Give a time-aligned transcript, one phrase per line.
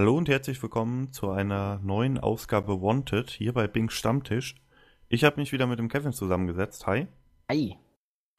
[0.00, 4.54] Hallo und herzlich willkommen zu einer neuen Ausgabe Wanted hier bei Bing Stammtisch.
[5.10, 6.86] Ich habe mich wieder mit dem Kevin zusammengesetzt.
[6.86, 7.06] Hi.
[7.50, 7.76] Hi.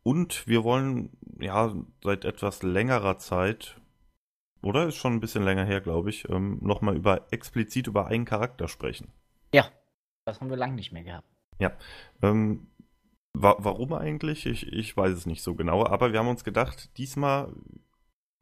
[0.01, 1.71] Und wir wollen ja
[2.03, 3.79] seit etwas längerer Zeit,
[4.63, 8.25] oder ist schon ein bisschen länger her, glaube ich, ähm, nochmal über explizit über einen
[8.25, 9.09] Charakter sprechen.
[9.53, 9.69] Ja,
[10.25, 11.29] das haben wir lange nicht mehr gehabt.
[11.59, 11.73] Ja.
[12.23, 12.71] Ähm,
[13.33, 14.47] wa warum eigentlich?
[14.47, 17.53] Ich, ich weiß es nicht so genau, aber wir haben uns gedacht, diesmal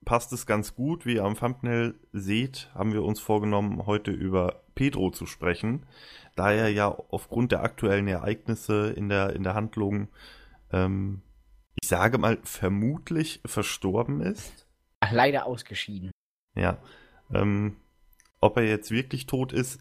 [0.05, 1.05] passt es ganz gut.
[1.05, 5.85] Wie ihr am Thumbnail seht, haben wir uns vorgenommen, heute über Pedro zu sprechen,
[6.35, 10.07] da er ja aufgrund der aktuellen Ereignisse in der, in der Handlung,
[10.71, 11.21] ähm,
[11.81, 14.67] ich sage mal, vermutlich verstorben ist.
[15.01, 16.11] Ach, leider ausgeschieden.
[16.55, 16.77] Ja.
[17.33, 17.77] Ähm,
[18.41, 19.79] ob er jetzt wirklich tot ist,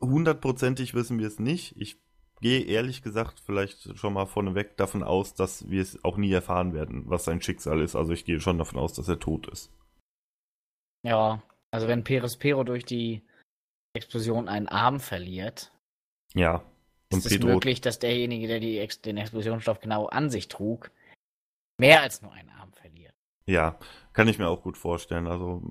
[0.00, 1.76] hundertprozentig wissen wir es nicht.
[1.76, 2.00] Ich
[2.40, 6.74] gehe ehrlich gesagt vielleicht schon mal vorneweg davon aus, dass wir es auch nie erfahren
[6.74, 7.96] werden, was sein Schicksal ist.
[7.96, 9.72] Also ich gehe schon davon aus, dass er tot ist.
[11.02, 13.22] Ja, also wenn Peres Pero durch die
[13.94, 15.72] Explosion einen Arm verliert,
[16.34, 16.62] ja.
[17.12, 20.92] Und ist es möglich, dass derjenige, der die Ex den Explosionsstoff genau an sich trug,
[21.78, 23.14] mehr als nur einen Arm verliert.
[23.46, 23.78] Ja,
[24.12, 25.26] kann ich mir auch gut vorstellen.
[25.26, 25.62] Also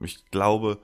[0.00, 0.82] ich glaube,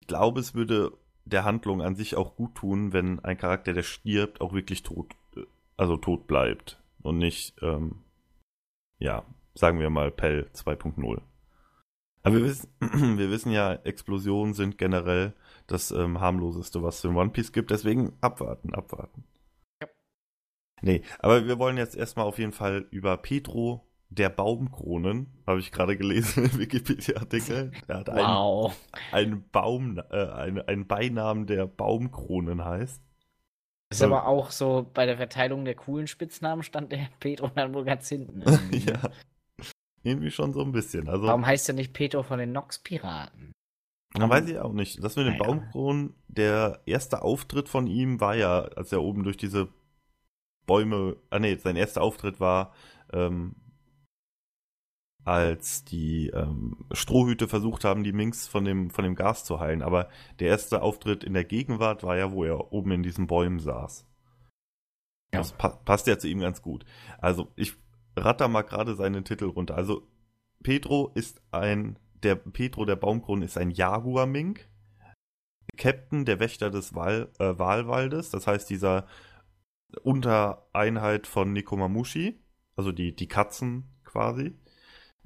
[0.00, 0.96] ich glaube, es würde
[1.32, 5.14] der Handlung an sich auch gut tun, wenn ein Charakter, der stirbt, auch wirklich tot,
[5.76, 8.02] also tot bleibt und nicht, ähm,
[8.98, 11.22] ja, sagen wir mal Pell 2.0.
[12.22, 12.68] Aber wir wissen,
[13.18, 15.34] wir wissen ja, Explosionen sind generell
[15.66, 17.70] das ähm, harmloseste, was es in One Piece gibt.
[17.70, 19.24] Deswegen abwarten, abwarten.
[19.80, 19.88] Ja.
[20.82, 25.70] Nee, aber wir wollen jetzt erstmal auf jeden Fall über Petro der Baumkronen, habe ich
[25.70, 27.72] gerade gelesen im Wikipedia-Artikel.
[27.86, 28.76] Er hat wow.
[29.12, 33.02] einen, einen Baum, äh, einen, einen Beinamen, der Baumkronen heißt.
[33.92, 37.84] Ist aber auch so, bei der Verteilung der coolen Spitznamen stand der Petro dann wohl
[37.84, 38.42] ganz hinten.
[38.72, 39.00] ja.
[40.02, 41.08] Irgendwie schon so ein bisschen.
[41.08, 43.52] Also, Warum heißt er nicht Petro von den Nox-Piraten?
[44.16, 45.02] Na, weiß ich auch nicht.
[45.02, 45.44] Das mit den naja.
[45.44, 49.68] Baumkronen, der erste Auftritt von ihm war ja, als er oben durch diese
[50.66, 52.72] Bäume, ah nee, sein erster Auftritt war
[53.12, 53.56] ähm,
[55.24, 59.82] als die ähm, Strohhüte versucht haben, die Minks von dem, von dem Gas zu heilen.
[59.82, 60.08] Aber
[60.38, 64.06] der erste Auftritt in der Gegenwart war ja, wo er oben in diesen Bäumen saß.
[65.32, 65.38] Ja.
[65.38, 66.84] Das pa passt ja zu ihm ganz gut.
[67.18, 67.74] Also ich
[68.16, 69.76] ratter mal gerade seinen Titel runter.
[69.76, 70.02] Also
[70.62, 74.68] Pedro ist ein, der Pedro der Baumkronen ist ein Jaguar-Mink.
[75.76, 79.06] Captain der Wächter des Wal, äh, Walwaldes, das heißt dieser
[80.02, 82.38] Untereinheit von Nikomamushi,
[82.76, 84.58] also die, die Katzen quasi.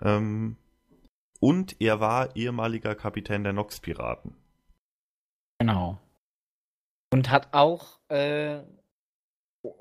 [0.04, 0.56] Ähm,
[1.41, 4.37] und er war ehemaliger Kapitän der Nox-Piraten.
[5.59, 5.98] Genau.
[7.12, 8.60] Und hat auch äh,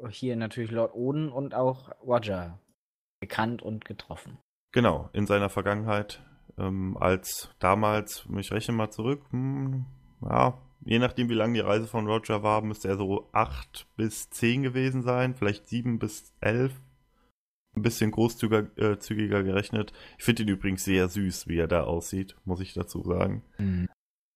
[0.09, 2.59] hier natürlich Lord Oden und auch Roger
[3.21, 4.37] gekannt und getroffen.
[4.71, 6.21] Genau, in seiner Vergangenheit
[6.57, 9.85] ähm, als damals, ich rechne mal zurück, hm,
[10.21, 14.29] ja, je nachdem wie lang die Reise von Roger war, müsste er so acht bis
[14.29, 16.73] zehn gewesen sein, vielleicht sieben bis elf
[17.75, 19.93] ein bisschen großzügiger äh, gerechnet.
[20.17, 23.43] Ich finde ihn übrigens sehr süß, wie er da aussieht, muss ich dazu sagen.
[23.57, 23.89] Mhm.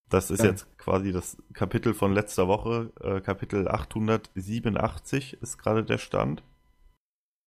[0.10, 0.52] Das ist ja.
[0.52, 2.92] jetzt quasi das Kapitel von letzter Woche.
[3.02, 6.44] Äh, Kapitel 887 ist gerade der Stand.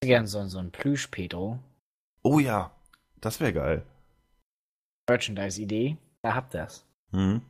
[0.02, 1.58] Ich Gern so, so ein Plüsch-Pedro.
[2.22, 2.70] Oh ja,
[3.20, 3.86] das wäre geil.
[5.08, 6.86] Merchandise-Idee, da habt ihr es.
[7.12, 7.42] Mhm.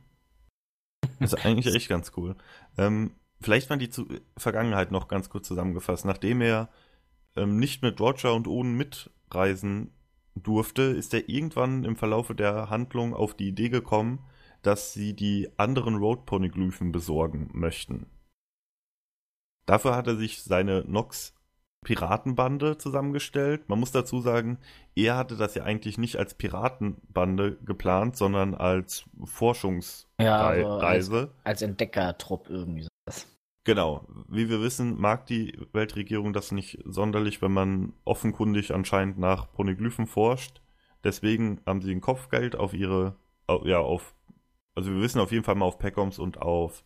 [1.19, 2.35] Das ist eigentlich echt ganz cool.
[2.77, 6.05] Ähm, vielleicht mal die zu Vergangenheit noch ganz kurz zusammengefasst.
[6.05, 6.69] Nachdem er
[7.35, 9.91] ähm, nicht mit Roger und Owen mitreisen
[10.35, 14.19] durfte, ist er irgendwann im Verlaufe der Handlung auf die Idee gekommen,
[14.61, 18.07] dass sie die anderen Road-Poneglyphen besorgen möchten.
[19.65, 21.33] Dafür hat er sich seine Nox
[21.83, 23.67] Piratenbande zusammengestellt.
[23.67, 24.59] Man muss dazu sagen,
[24.95, 30.07] er hatte das ja eigentlich nicht als Piratenbande geplant, sondern als Forschungsreise.
[30.19, 30.47] Ja,
[30.79, 32.87] also als, als Entdeckertrupp irgendwie.
[33.63, 34.07] Genau.
[34.27, 40.07] Wie wir wissen, mag die Weltregierung das nicht sonderlich, wenn man offenkundig anscheinend nach Poneglyphen
[40.07, 40.61] forscht.
[41.03, 43.15] Deswegen haben sie ein Kopfgeld auf ihre,
[43.65, 44.15] ja, auf,
[44.75, 46.83] also wir wissen auf jeden Fall mal auf Peckoms und auf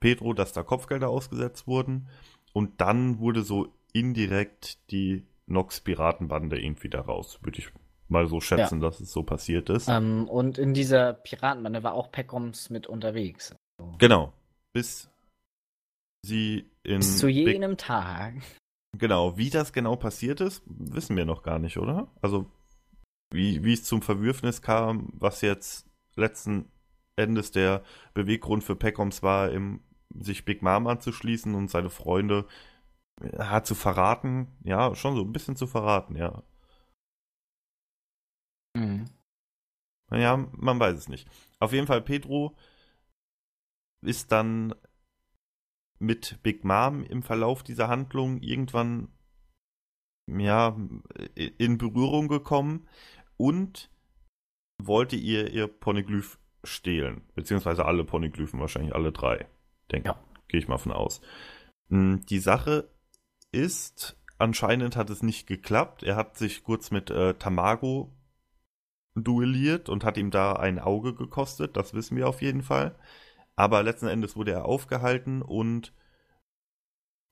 [0.00, 2.08] Pedro, dass da Kopfgelder ausgesetzt wurden.
[2.52, 7.70] Und dann wurde so indirekt die Nox-Piratenbande irgendwie daraus, würde ich
[8.08, 8.88] mal so schätzen, ja.
[8.88, 9.88] dass es so passiert ist.
[9.88, 13.54] Ähm, und in dieser Piratenbande war auch Peckoms mit unterwegs.
[13.98, 14.32] Genau.
[14.72, 15.10] Bis
[16.28, 16.98] sie in.
[16.98, 18.34] Bis zu jenem Big Tag.
[18.96, 22.10] Genau, wie das genau passiert ist, wissen wir noch gar nicht, oder?
[22.22, 22.50] Also,
[23.30, 26.70] wie, wie es zum Verwürfnis kam, was jetzt letzten
[27.16, 27.82] Endes der
[28.14, 29.80] Beweggrund für Peckoms war, im,
[30.18, 32.46] sich Big Mom anzuschließen und seine Freunde
[33.20, 34.48] ja, zu verraten.
[34.64, 36.42] Ja, schon so ein bisschen zu verraten, ja.
[38.76, 39.06] Mhm.
[40.10, 41.28] Naja, man weiß es nicht.
[41.58, 42.56] Auf jeden Fall, Pedro
[44.00, 44.74] ist dann
[45.98, 49.08] mit Big Mom im Verlauf dieser Handlung irgendwann
[50.26, 50.76] ja
[51.34, 52.86] in Berührung gekommen
[53.36, 53.90] und
[54.82, 59.46] wollte ihr ihr Poneglyph stehlen, beziehungsweise alle Poneglyphen, wahrscheinlich alle drei,
[59.90, 60.24] denke ja.
[60.48, 61.20] gehe ich mal von aus.
[61.88, 62.90] Hm, die Sache
[63.52, 66.02] ist, anscheinend hat es nicht geklappt.
[66.02, 68.12] Er hat sich kurz mit äh, Tamago
[69.14, 72.96] duelliert und hat ihm da ein Auge gekostet, das wissen wir auf jeden Fall.
[73.58, 75.92] Aber letzten Endes wurde er aufgehalten und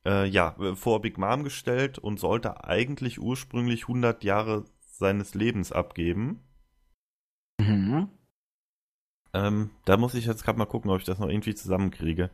[0.05, 6.43] äh, ja, vor Big Mom gestellt und sollte eigentlich ursprünglich 100 Jahre seines Lebens abgeben.
[7.61, 8.09] Mhm.
[9.35, 12.31] Ähm, da muss ich jetzt gerade mal gucken, ob ich das noch irgendwie zusammenkriege.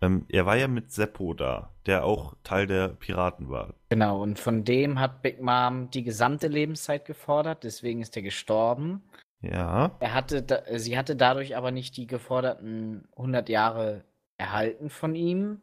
[0.00, 3.74] Ähm, er war ja mit Seppo da, der auch Teil der Piraten war.
[3.90, 9.04] Genau, und von dem hat Big Mom die gesamte Lebenszeit gefordert, deswegen ist er gestorben.
[9.42, 9.96] Ja.
[10.00, 14.04] Er hatte da, sie hatte dadurch aber nicht die geforderten 100 Jahre
[14.38, 15.62] erhalten von ihm.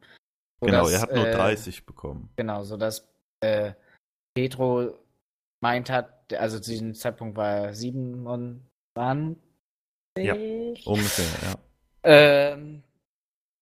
[0.62, 2.30] Genau, er hat nur äh, 30 bekommen.
[2.36, 3.08] Genau, sodass
[3.42, 3.74] äh,
[4.34, 4.98] Petro
[5.62, 8.62] meint hat, also zu diesem Zeitpunkt war er 27,
[10.18, 10.36] ja,
[10.86, 11.56] ungefähr, ja.
[12.04, 12.84] Ähm,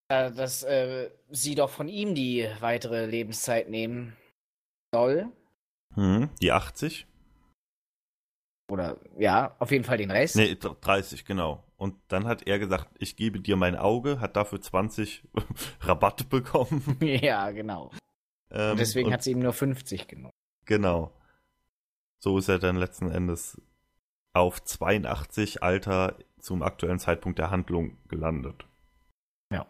[0.10, 4.18] äh, dass äh, sie doch von ihm die weitere Lebenszeit nehmen
[4.94, 5.32] soll.
[5.96, 7.08] Hm, die 80?
[8.72, 10.38] Oder ja, auf jeden Fall den Rest.
[10.38, 11.62] Nee, 30, genau.
[11.76, 15.28] Und dann hat er gesagt, ich gebe dir mein Auge, hat dafür 20
[15.82, 16.98] Rabatte bekommen.
[17.02, 17.92] ja, genau.
[18.50, 20.32] Ähm, und deswegen und, hat sie ihm nur 50 genommen.
[20.64, 21.12] Genau.
[22.20, 23.62] So ist er dann letzten Endes
[24.32, 28.66] auf 82 Alter zum aktuellen Zeitpunkt der Handlung gelandet.
[29.52, 29.68] Ja.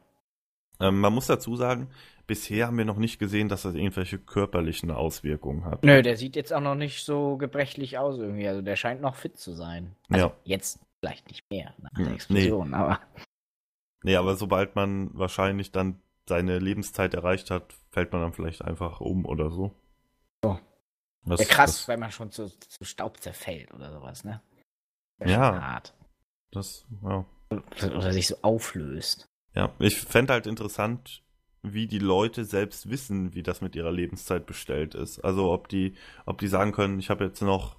[0.80, 1.90] Ähm, man muss dazu sagen,
[2.32, 5.84] bisher haben wir noch nicht gesehen, dass das irgendwelche körperlichen Auswirkungen hat.
[5.84, 8.48] Nö, der sieht jetzt auch noch nicht so gebrechlich aus irgendwie.
[8.48, 9.98] Also der scheint noch fit zu sein.
[10.08, 10.34] Also ja.
[10.46, 12.76] Jetzt vielleicht nicht mehr nach der Explosion, nee.
[12.78, 13.02] aber.
[14.04, 19.02] Nee, aber sobald man wahrscheinlich dann seine Lebenszeit erreicht hat, fällt man dann vielleicht einfach
[19.02, 19.76] um oder so.
[20.42, 20.58] So.
[21.26, 24.42] Das, ja, krass, das, weil man schon zu, zu Staub zerfällt oder sowas, ne?
[25.20, 25.62] ja.
[25.62, 25.94] Hart.
[26.52, 27.26] Das, ja.
[27.84, 29.28] Oder sich so auflöst.
[29.54, 31.22] Ja, ich fände halt interessant,
[31.64, 35.20] wie die Leute selbst wissen, wie das mit ihrer Lebenszeit bestellt ist.
[35.20, 35.94] Also ob die,
[36.26, 37.78] ob die sagen können, ich habe jetzt noch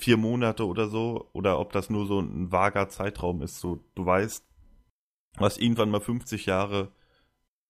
[0.00, 3.60] vier Monate oder so, oder ob das nur so ein vager Zeitraum ist.
[3.60, 4.44] So, du weißt,
[5.36, 6.92] du hast irgendwann mal 50 Jahre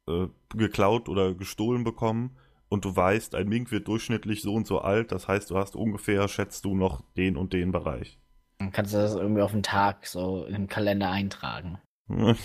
[0.09, 2.37] äh, geklaut oder gestohlen bekommen
[2.69, 5.77] und du weißt, ein Mink wird durchschnittlich so und so alt, das heißt, du hast
[5.77, 8.19] ungefähr, schätzt du, noch den und den Bereich.
[8.59, 11.79] Dann kannst du das irgendwie auf den Tag so im Kalender eintragen.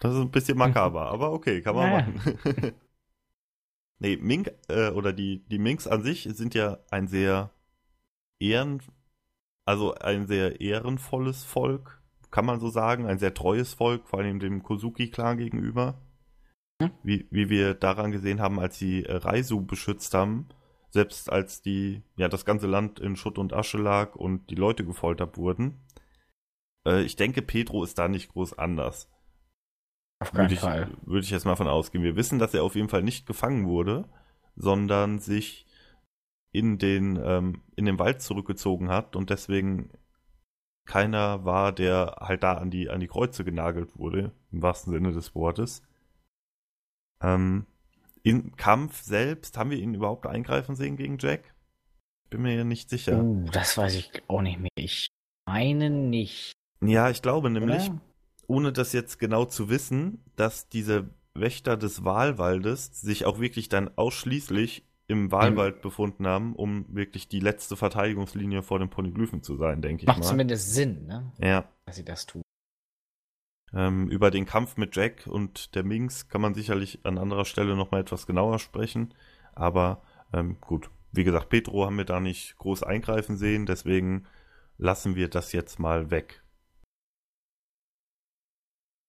[0.00, 2.06] das ist ein bisschen makaber, aber okay, kann man naja.
[2.06, 2.72] machen.
[3.98, 7.50] nee, Mink äh, oder die, die Minks an sich sind ja ein sehr
[8.40, 8.82] ehren,
[9.66, 14.40] also ein sehr ehrenvolles Volk, kann man so sagen, ein sehr treues Volk, vor allem
[14.40, 16.00] dem Kozuki-Clan gegenüber.
[16.82, 16.90] Hm?
[17.02, 20.48] Wie, wie wir daran gesehen haben, als sie äh, Raisu beschützt haben,
[20.90, 24.84] selbst als die, ja, das ganze Land in Schutt und Asche lag und die Leute
[24.84, 25.80] gefoltert wurden.
[26.86, 29.10] Äh, ich denke, Pedro ist da nicht groß anders.
[30.20, 30.90] Auf keinen würde ich, Fall.
[31.02, 32.04] Würde ich jetzt mal von ausgehen.
[32.04, 34.08] Wir wissen, dass er auf jeden Fall nicht gefangen wurde,
[34.56, 35.66] sondern sich
[36.52, 39.90] in den, ähm, in den Wald zurückgezogen hat und deswegen
[40.86, 45.12] keiner war, der halt da an die, an die Kreuze genagelt wurde, im wahrsten Sinne
[45.12, 45.82] des Wortes.
[47.20, 47.66] Ähm,
[48.22, 51.54] im Kampf selbst, haben wir ihn überhaupt eingreifen sehen gegen Jack?
[52.30, 53.22] Bin mir ja nicht sicher.
[53.22, 54.70] Uh, das weiß ich auch nicht mehr.
[54.76, 55.08] Ich
[55.46, 56.52] meine nicht.
[56.80, 58.00] Ja, ich glaube nämlich, ja.
[58.46, 63.90] ohne das jetzt genau zu wissen, dass diese Wächter des Wahlwaldes sich auch wirklich dann
[63.96, 65.80] ausschließlich im Wahlwald mhm.
[65.82, 70.18] befunden haben, um wirklich die letzte Verteidigungslinie vor den Poneglyphen zu sein, denke ich Macht
[70.18, 70.20] mal.
[70.20, 71.32] Macht zumindest Sinn, ne?
[71.38, 71.68] Ja.
[71.84, 72.42] Dass sie das tun.
[73.74, 77.76] Ähm, über den Kampf mit Jack und der Minx kann man sicherlich an anderer Stelle
[77.76, 79.12] nochmal etwas genauer sprechen.
[79.52, 80.02] Aber
[80.32, 84.26] ähm, gut, wie gesagt, Petro haben wir da nicht groß eingreifen sehen, deswegen
[84.78, 86.43] lassen wir das jetzt mal weg.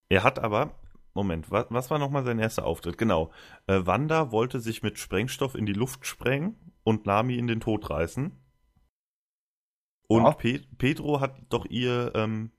[0.09, 0.75] Er hat aber,
[1.13, 2.97] Moment, was, was war nochmal sein erster Auftritt?
[2.97, 3.31] Genau,
[3.67, 7.89] äh, Wanda wollte sich mit Sprengstoff in die Luft sprengen und Nami in den Tod
[7.89, 8.31] reißen.
[10.07, 10.31] Und ja.
[10.31, 12.51] Pe Pedro hat doch ihr ähm,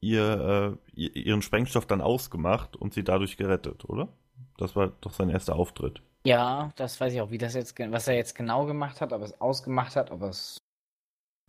[0.00, 4.08] ihr, äh, ihren Sprengstoff dann ausgemacht und sie dadurch gerettet, oder?
[4.56, 6.02] Das war doch sein erster Auftritt.
[6.24, 9.20] Ja, das weiß ich auch, wie das jetzt, was er jetzt genau gemacht hat, ob
[9.22, 10.59] er es ausgemacht hat, ob er es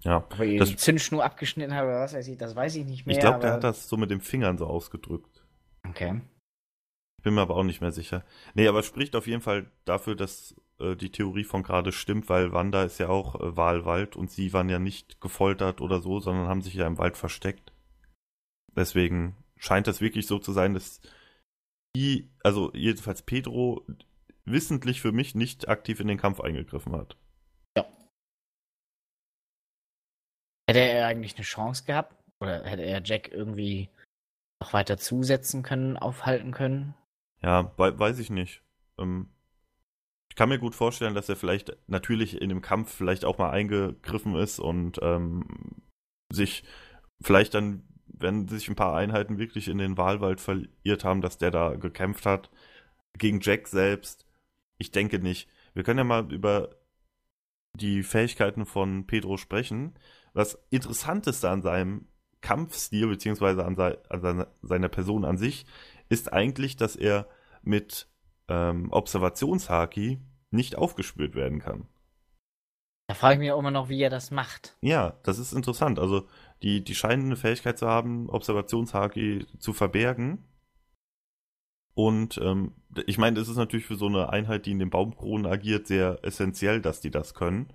[0.03, 2.86] ja, ob er das, die Zündschnur abgeschnitten hat oder was weiß ich, das weiß ich
[2.86, 3.15] nicht mehr.
[3.15, 5.43] Ich glaube, der hat das so mit den Fingern so ausgedrückt.
[5.88, 6.22] Okay.
[7.17, 8.24] Ich bin mir aber auch nicht mehr sicher.
[8.55, 12.29] Nee, aber es spricht auf jeden Fall dafür, dass äh, die Theorie von gerade stimmt,
[12.29, 16.20] weil Wanda ist ja auch äh, Wahlwald und sie waren ja nicht gefoltert oder so,
[16.20, 17.72] sondern haben sich ja im Wald versteckt.
[18.75, 21.01] Deswegen scheint das wirklich so zu sein, dass
[21.96, 23.86] die, also jedenfalls Pedro,
[24.46, 27.17] wissentlich für mich nicht aktiv in den Kampf eingegriffen hat.
[27.77, 27.86] Ja.
[30.71, 32.15] Hätte er eigentlich eine Chance gehabt?
[32.39, 33.89] Oder hätte er Jack irgendwie
[34.61, 36.95] noch weiter zusetzen können, aufhalten können?
[37.41, 38.63] Ja, weiß ich nicht.
[38.97, 39.29] Ähm,
[40.29, 43.49] ich kann mir gut vorstellen, dass er vielleicht natürlich in dem Kampf vielleicht auch mal
[43.49, 45.83] eingegriffen ist und ähm,
[46.31, 46.63] sich
[47.21, 51.51] vielleicht dann, wenn sich ein paar Einheiten wirklich in den Wahlwald verirrt haben, dass der
[51.51, 52.49] da gekämpft hat.
[53.17, 54.25] Gegen Jack selbst,
[54.77, 55.49] ich denke nicht.
[55.73, 56.77] Wir können ja mal über
[57.73, 59.95] die Fähigkeiten von Pedro sprechen.
[60.33, 62.07] Was interessant ist an seinem
[62.41, 65.65] Kampfstil, beziehungsweise an, sei, an seiner Person an sich,
[66.09, 67.27] ist eigentlich, dass er
[67.61, 68.07] mit
[68.47, 70.19] ähm, Observationshaki
[70.50, 71.88] nicht aufgespürt werden kann.
[73.07, 74.77] Da frage ich mich auch immer noch, wie er das macht.
[74.81, 76.00] Ja, das ist interessant.
[76.00, 76.27] Also,
[76.63, 80.45] die, die scheinen eine Fähigkeit zu haben, Observationshaki zu verbergen.
[81.93, 82.73] Und ähm,
[83.05, 86.19] ich meine, es ist natürlich für so eine Einheit, die in den Baumkronen agiert, sehr
[86.23, 87.73] essentiell, dass die das können.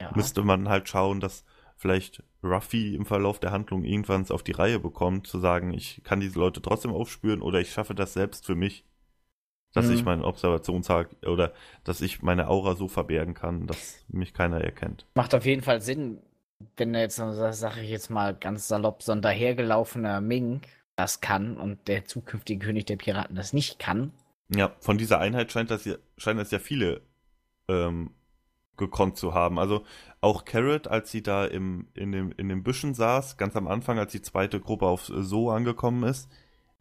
[0.00, 0.12] Ja.
[0.14, 1.44] Müsste man halt schauen, dass
[1.76, 6.20] vielleicht Ruffy im Verlauf der Handlung irgendwann auf die Reihe bekommt, zu sagen, ich kann
[6.20, 8.84] diese Leute trotzdem aufspüren oder ich schaffe das selbst für mich,
[9.72, 9.94] dass mhm.
[9.94, 11.52] ich meinen Observationstag oder
[11.84, 15.06] dass ich meine Aura so verbergen kann, dass mich keiner erkennt.
[15.14, 16.18] Macht auf jeden Fall Sinn,
[16.76, 20.66] wenn er jetzt, sage ich jetzt mal ganz salopp, so ein dahergelaufener Mink
[20.96, 24.12] das kann und der zukünftige König der Piraten das nicht kann.
[24.54, 27.02] Ja, von dieser Einheit scheint das ja, scheinen das ja viele
[27.68, 28.10] ähm,
[28.76, 29.58] gekonnt zu haben.
[29.58, 29.84] Also
[30.20, 33.98] auch Carrot, als sie da im, in, dem, in den Büschen saß, ganz am Anfang,
[33.98, 36.30] als die zweite Gruppe auf So angekommen ist,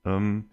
[0.06, 0.50] ähm,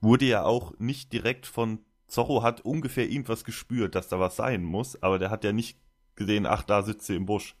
[0.00, 4.62] wurde ja auch nicht direkt von Zorro hat ungefähr irgendwas gespürt, dass da was sein
[4.62, 5.78] muss, aber der hat ja nicht
[6.14, 7.56] gesehen, ach, da sitzt sie im Busch.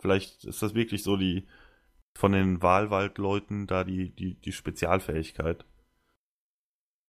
[0.00, 1.46] Vielleicht ist das wirklich so die
[2.16, 5.64] von den Wahlwaldleuten da die, die, die Spezialfähigkeit.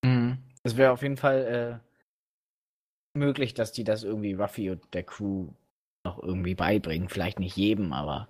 [0.04, 0.40] Mhm.
[0.64, 1.85] Es wäre auf jeden Fall äh,
[3.16, 5.50] möglich, dass die das irgendwie Ruffy und der Crew
[6.04, 7.10] noch irgendwie beibringen.
[7.10, 8.28] Vielleicht nicht jedem, aber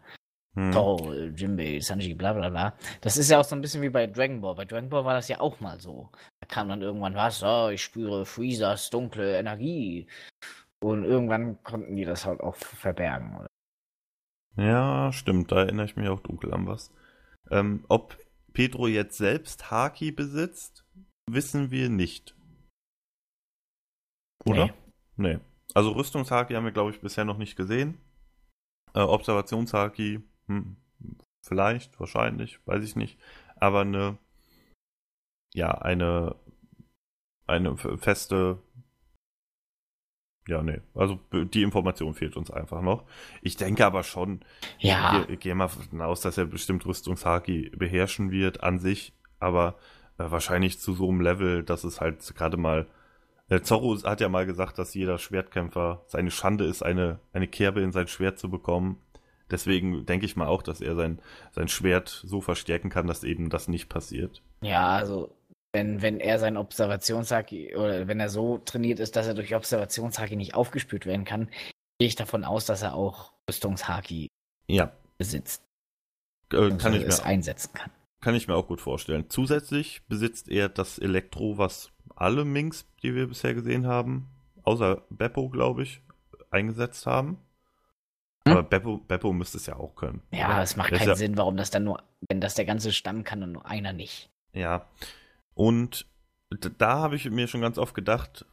[0.55, 0.71] hm.
[0.71, 2.77] Toro, Jinbei, Sanji, bla bla bla.
[3.01, 4.55] Das ist ja auch so ein bisschen wie bei Dragon Ball.
[4.55, 6.09] Bei Dragon Ball war das ja auch mal so.
[6.39, 10.07] Da kam dann irgendwann was, oh, ich spüre Freezers dunkle Energie.
[10.81, 13.37] Und irgendwann konnten die das halt auch verbergen.
[13.37, 13.47] Oder?
[14.57, 16.93] Ja, stimmt, da erinnere ich mich auch dunkel an was.
[17.51, 18.17] Ähm, ob
[18.53, 20.85] Pedro jetzt selbst Haki besitzt,
[21.29, 22.34] wissen wir nicht.
[24.43, 24.67] Oder?
[25.15, 25.35] Nee.
[25.35, 25.39] nee.
[25.73, 27.97] Also Rüstungshaki haben wir, glaube ich, bisher noch nicht gesehen.
[28.93, 30.77] Äh, Observationshaki hm,
[31.41, 33.19] vielleicht, wahrscheinlich, weiß ich nicht.
[33.57, 34.17] Aber eine,
[35.53, 36.35] ja, eine,
[37.47, 38.59] eine feste,
[40.47, 43.03] ja, nee, also die Information fehlt uns einfach noch.
[43.41, 44.41] Ich denke aber schon,
[44.79, 45.23] ja.
[45.23, 49.75] ich, ich gehe mal davon aus, dass er bestimmt Rüstungshaki beherrschen wird an sich, aber
[50.17, 52.87] äh, wahrscheinlich zu so einem Level, dass es halt gerade mal
[53.49, 57.81] äh, Zorro hat ja mal gesagt, dass jeder Schwertkämpfer seine Schande ist, eine, eine Kerbe
[57.81, 59.01] in sein Schwert zu bekommen.
[59.51, 61.21] Deswegen denke ich mal auch, dass er sein,
[61.51, 64.41] sein Schwert so verstärken kann, dass eben das nicht passiert.
[64.61, 65.35] Ja, also
[65.71, 70.35] wenn, wenn er sein Observationshaki oder wenn er so trainiert ist, dass er durch Observationshaki
[70.35, 71.49] nicht aufgespürt werden kann,
[71.99, 74.29] gehe ich davon aus, dass er auch Rüstungshaki
[74.67, 74.91] ja.
[75.17, 75.61] besitzt.
[76.51, 77.91] Äh, kann ich es mir einsetzen kann.
[78.25, 79.29] Kann ich mir auch gut vorstellen.
[79.29, 84.31] Zusätzlich besitzt er das Elektro, was alle Minks, die wir bisher gesehen haben,
[84.63, 86.01] außer Beppo, glaube ich,
[86.49, 87.37] eingesetzt haben.
[88.47, 88.57] Hm?
[88.57, 90.23] Aber Beppo, Beppo müsste es ja auch können.
[90.31, 93.23] Ja, es macht keinen ja, Sinn, warum das dann nur, wenn das der ganze Stamm
[93.23, 94.31] kann und nur einer nicht.
[94.53, 94.87] Ja.
[95.53, 96.07] Und
[96.79, 98.47] da habe ich mir schon ganz oft gedacht,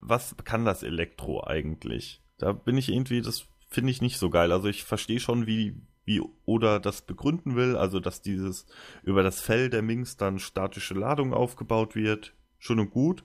[0.00, 2.22] was kann das Elektro eigentlich?
[2.38, 4.50] Da bin ich irgendwie, das finde ich nicht so geil.
[4.50, 5.76] Also ich verstehe schon, wie,
[6.12, 8.66] wie Oda das begründen will, also dass dieses
[9.02, 12.34] über das Fell der Minks dann statische Ladung aufgebaut wird.
[12.58, 13.24] Schön und gut.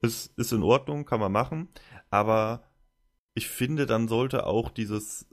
[0.00, 1.68] Ist, ist in Ordnung, kann man machen.
[2.10, 2.64] Aber
[3.34, 5.26] ich finde, dann sollte auch dieses,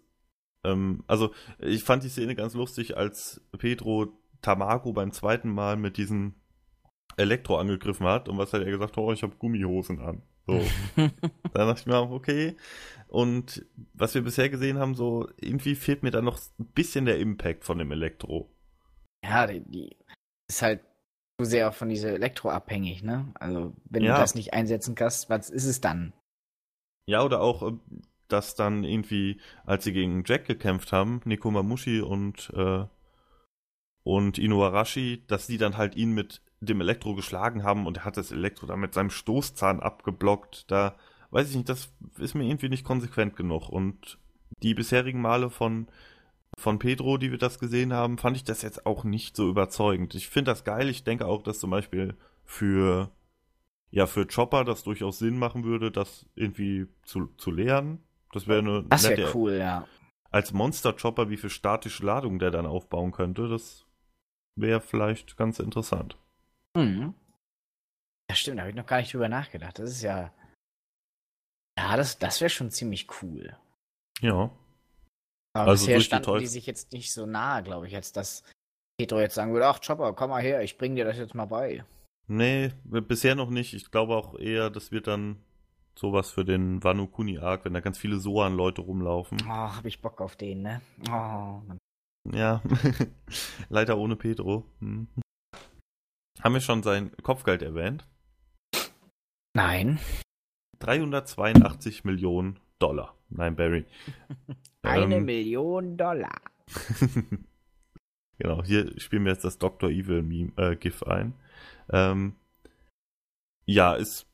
[0.64, 5.98] ähm, also ich fand die Szene ganz lustig, als Pedro Tamago beim zweiten Mal mit
[5.98, 6.36] diesem
[7.18, 8.98] Elektro angegriffen hat und was hat er gesagt?
[8.98, 10.24] Oh, ich habe Gummihosen an.
[10.48, 10.62] So.
[11.54, 12.56] da dachte ich mir, okay.
[13.08, 17.20] Und was wir bisher gesehen haben, so irgendwie fehlt mir da noch ein bisschen der
[17.20, 18.50] Impact von dem Elektro.
[19.24, 19.98] Ja, die, die
[20.48, 20.82] ist halt
[21.40, 23.32] zu sehr von dieser Elektro abhängig, ne?
[23.36, 24.16] Also, wenn ja.
[24.16, 26.14] du das nicht einsetzen kannst, was ist es dann?
[27.08, 27.74] Ja, oder auch, äh,
[28.28, 32.86] dass dann irgendwie, als sie gegen Jack gekämpft haben, Nikomamushi und, äh,
[34.04, 38.18] und Inuarashi, dass die dann halt ihn mit dem Elektro geschlagen haben und er hat
[38.18, 40.70] das Elektro dann mit seinem Stoßzahn abgeblockt.
[40.70, 40.96] Da
[41.32, 43.70] weiß ich nicht, das ist mir irgendwie nicht konsequent genug.
[43.70, 44.20] Und
[44.62, 45.88] die bisherigen Male von,
[46.58, 50.14] von Pedro, die wir das gesehen haben, fand ich das jetzt auch nicht so überzeugend.
[50.14, 50.90] Ich finde das geil.
[50.90, 53.12] Ich denke auch, dass zum Beispiel für,
[53.90, 58.04] ja, für Chopper das durchaus Sinn machen würde, das irgendwie zu, zu lernen.
[58.34, 59.88] Das wäre eine Das wäre cool, ja.
[60.30, 63.86] Als Monster-Chopper, wie viel statische Ladung der dann aufbauen könnte, das
[64.56, 66.18] wäre vielleicht ganz interessant.
[66.76, 67.14] Mhm.
[68.30, 69.80] Ja, stimmt, da habe ich noch gar nicht drüber nachgedacht.
[69.80, 70.34] Das ist ja.
[71.78, 73.58] Ja, das, das wäre schon ziemlich cool.
[74.22, 74.52] Ja.
[75.54, 78.44] Aber also bisher standen die, die sich jetzt nicht so nahe, glaube ich, als dass
[78.98, 81.46] Pedro jetzt sagen würde, ach Chopper, komm mal her, ich bring dir das jetzt mal
[81.46, 81.84] bei.
[82.28, 83.74] Nee, bisher noch nicht.
[83.74, 85.44] Ich glaube auch eher, das wird dann
[85.96, 89.40] sowas für den Wano Kuni Arc, wenn da ganz viele Soan-Leute rumlaufen.
[89.46, 90.82] Oh, hab ich Bock auf den, ne?
[91.10, 91.78] Oh, Mann.
[92.30, 92.62] Ja,
[93.70, 94.66] leider ohne Pedro.
[94.80, 95.08] Hm.
[96.42, 98.08] Haben wir schon sein Kopfgeld erwähnt?
[99.54, 100.00] Nein.
[100.80, 103.16] 382 Millionen Dollar.
[103.30, 103.86] Nein, Barry.
[104.82, 106.42] Eine ähm, Million Dollar.
[108.38, 109.90] genau, hier spielen wir jetzt das Dr.
[109.90, 111.34] Evil Meme, äh, GIF ein.
[111.90, 112.36] Ähm,
[113.66, 114.28] ja, ist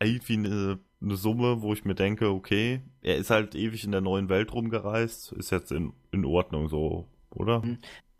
[0.00, 4.00] irgendwie eine, eine, Summe, wo ich mir denke, okay, er ist halt ewig in der
[4.00, 7.62] neuen Welt rumgereist, ist jetzt in, in Ordnung so, oder?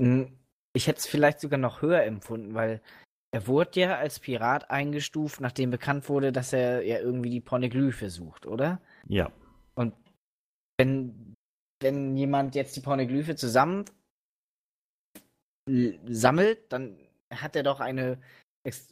[0.00, 0.36] Hm.
[0.72, 2.80] Ich hätte es vielleicht sogar noch höher empfunden, weil
[3.32, 8.10] er wurde ja als Pirat eingestuft, nachdem bekannt wurde, dass er ja irgendwie die Pornoglyphe
[8.10, 8.80] sucht, oder?
[9.06, 9.30] Ja.
[9.74, 9.94] Und
[10.78, 11.34] wenn,
[11.80, 13.84] wenn jemand jetzt die Pornoglyphe zusammen
[15.68, 16.98] sammelt, dann
[17.32, 18.18] hat er doch eine,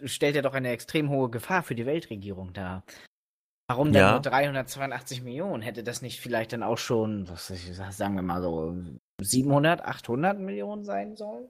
[0.04, 2.84] stellt er doch eine extrem hohe Gefahr für die Weltregierung dar.
[3.68, 4.12] Warum dann ja.
[4.12, 5.62] nur 382 Millionen?
[5.62, 8.74] Hätte das nicht vielleicht dann auch schon, was ich, sagen wir mal so,
[9.20, 11.48] 700, 800 Millionen sein sollen?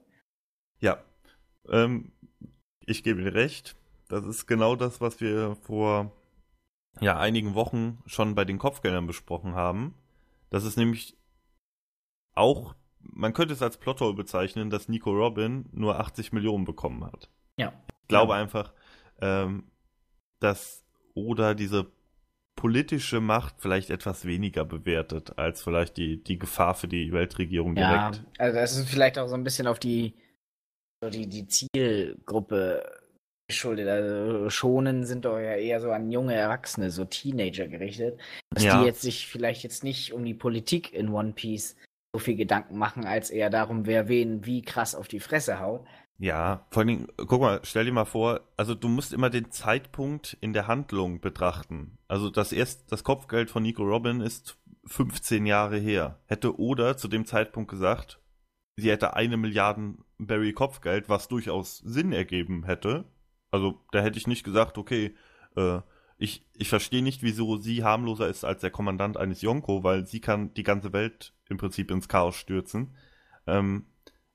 [0.79, 1.03] Ja.
[1.67, 2.11] Ähm,
[2.85, 3.75] ich gebe dir recht.
[4.07, 6.11] Das ist genau das, was wir vor
[6.99, 9.93] ja, einigen Wochen schon bei den Kopfgeldern besprochen haben.
[10.49, 11.15] Das ist nämlich
[12.33, 17.29] auch, man könnte es als Plothole bezeichnen, dass Nico Robin nur 80 Millionen bekommen hat.
[17.57, 17.73] Ja.
[18.01, 18.39] Ich glaube ja.
[18.39, 18.73] einfach,
[19.21, 19.69] ähm,
[20.39, 21.91] dass Oda diese
[22.59, 28.17] politische Macht vielleicht etwas weniger bewertet als vielleicht die, die Gefahr für die Weltregierung direkt.
[28.17, 30.13] Ja, also es ist vielleicht auch so ein bisschen auf die
[31.01, 32.83] so die, die Zielgruppe
[33.47, 33.87] geschuldet.
[33.87, 38.19] Also schonen sind doch ja eher so an junge Erwachsene, so Teenager gerichtet.
[38.53, 38.81] Dass ja.
[38.81, 41.77] die jetzt sich vielleicht jetzt nicht um die Politik in One Piece
[42.13, 45.87] so viel Gedanken machen, als eher darum, wer wen wie krass auf die Fresse haut.
[46.21, 49.51] Ja, vor allen Dingen, guck mal, stell dir mal vor, also du musst immer den
[49.51, 51.97] Zeitpunkt in der Handlung betrachten.
[52.09, 56.19] Also das erst, das Kopfgeld von Nico Robin ist 15 Jahre her.
[56.25, 58.19] Hätte Oda zu dem Zeitpunkt gesagt,
[58.75, 63.05] sie hätte eine Milliarden Barry Kopfgeld, was durchaus Sinn ergeben hätte.
[63.49, 65.15] Also da hätte ich nicht gesagt, okay,
[65.55, 65.79] äh,
[66.17, 70.19] ich, ich verstehe nicht, wieso sie harmloser ist als der Kommandant eines Yonko, weil sie
[70.19, 72.93] kann die ganze Welt im Prinzip ins Chaos stürzen.
[73.47, 73.85] Ähm,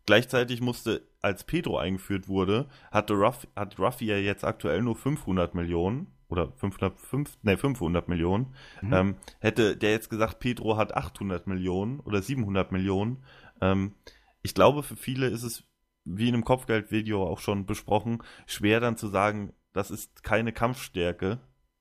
[0.06, 5.54] gleichzeitig musste, als Pedro eingeführt wurde, hatte Ruff, hat Ruffy ja jetzt aktuell nur 500
[5.54, 8.54] Millionen oder 505, nee, 500 Millionen.
[8.82, 8.92] Mhm.
[8.92, 13.22] Ähm, hätte der jetzt gesagt, Pedro hat 800 Millionen oder 700 Millionen,
[13.60, 13.94] ähm,
[14.42, 15.64] ich glaube, für viele ist es,
[16.04, 21.40] wie in einem Kopfgeldvideo auch schon besprochen, schwer dann zu sagen, das ist keine Kampfstärke,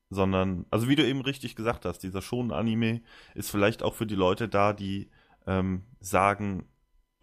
[0.09, 3.01] sondern, also wie du eben richtig gesagt hast, dieser Shonen-Anime
[3.36, 5.09] ist vielleicht auch für die Leute da, die
[5.45, 6.69] ähm, sagen,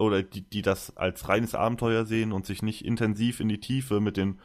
[0.01, 3.99] oder die, die das als reines Abenteuer sehen und sich nicht intensiv in die Tiefe
[3.99, 4.39] mit den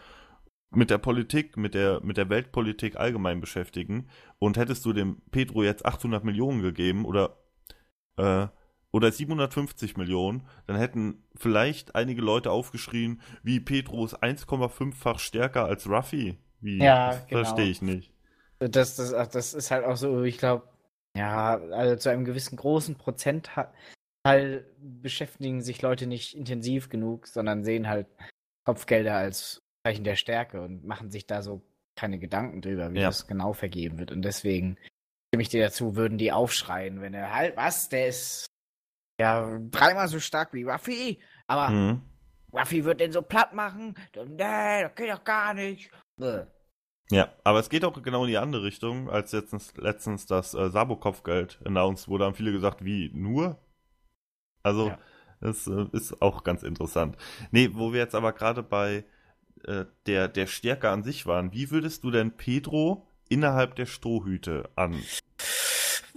[0.70, 4.08] mit der Politik, mit der, mit der Weltpolitik allgemein beschäftigen.
[4.38, 7.38] Und hättest du dem Pedro jetzt 800 Millionen gegeben oder
[8.16, 8.48] äh,
[8.92, 15.88] oder 750 Millionen, dann hätten vielleicht einige Leute aufgeschrien, wie Pedro ist 1,5-fach stärker als
[15.88, 16.38] Ruffy.
[16.60, 16.78] Wie?
[16.78, 17.44] Ja, das genau.
[17.44, 18.14] Verstehe ich nicht.
[18.58, 20.66] Das, das, das ist halt auch so, ich glaube,
[21.14, 22.96] ja, also zu einem gewissen großen
[24.26, 28.06] Prozentteil beschäftigen sich Leute nicht intensiv genug, sondern sehen halt
[28.64, 31.62] Kopfgelder als Zeichen der Stärke und machen sich da so
[31.96, 33.06] keine Gedanken drüber, wie ja.
[33.06, 34.10] das genau vergeben wird.
[34.10, 34.76] Und deswegen
[35.28, 38.46] stimme ich dir dazu, würden die aufschreien, wenn er halt, was, der ist
[39.20, 42.02] ja, dreimal so stark wie Ruffy, aber mhm.
[42.52, 43.94] Ruffy wird den so platt machen.
[44.14, 45.90] Nee, das geht doch gar nicht.
[46.16, 46.44] Bäh.
[47.10, 50.70] Ja, aber es geht auch genau in die andere Richtung, als letztens, letztens das äh,
[50.70, 53.58] Sabo-Kopfgeld announced wurde, haben viele gesagt, wie, nur?
[54.66, 54.98] Also, ja.
[55.40, 57.16] das äh, ist auch ganz interessant.
[57.52, 59.04] Nee, wo wir jetzt aber gerade bei
[59.64, 64.68] äh, der, der Stärke an sich waren, wie würdest du denn Pedro innerhalb der Strohhüte
[64.74, 65.00] an,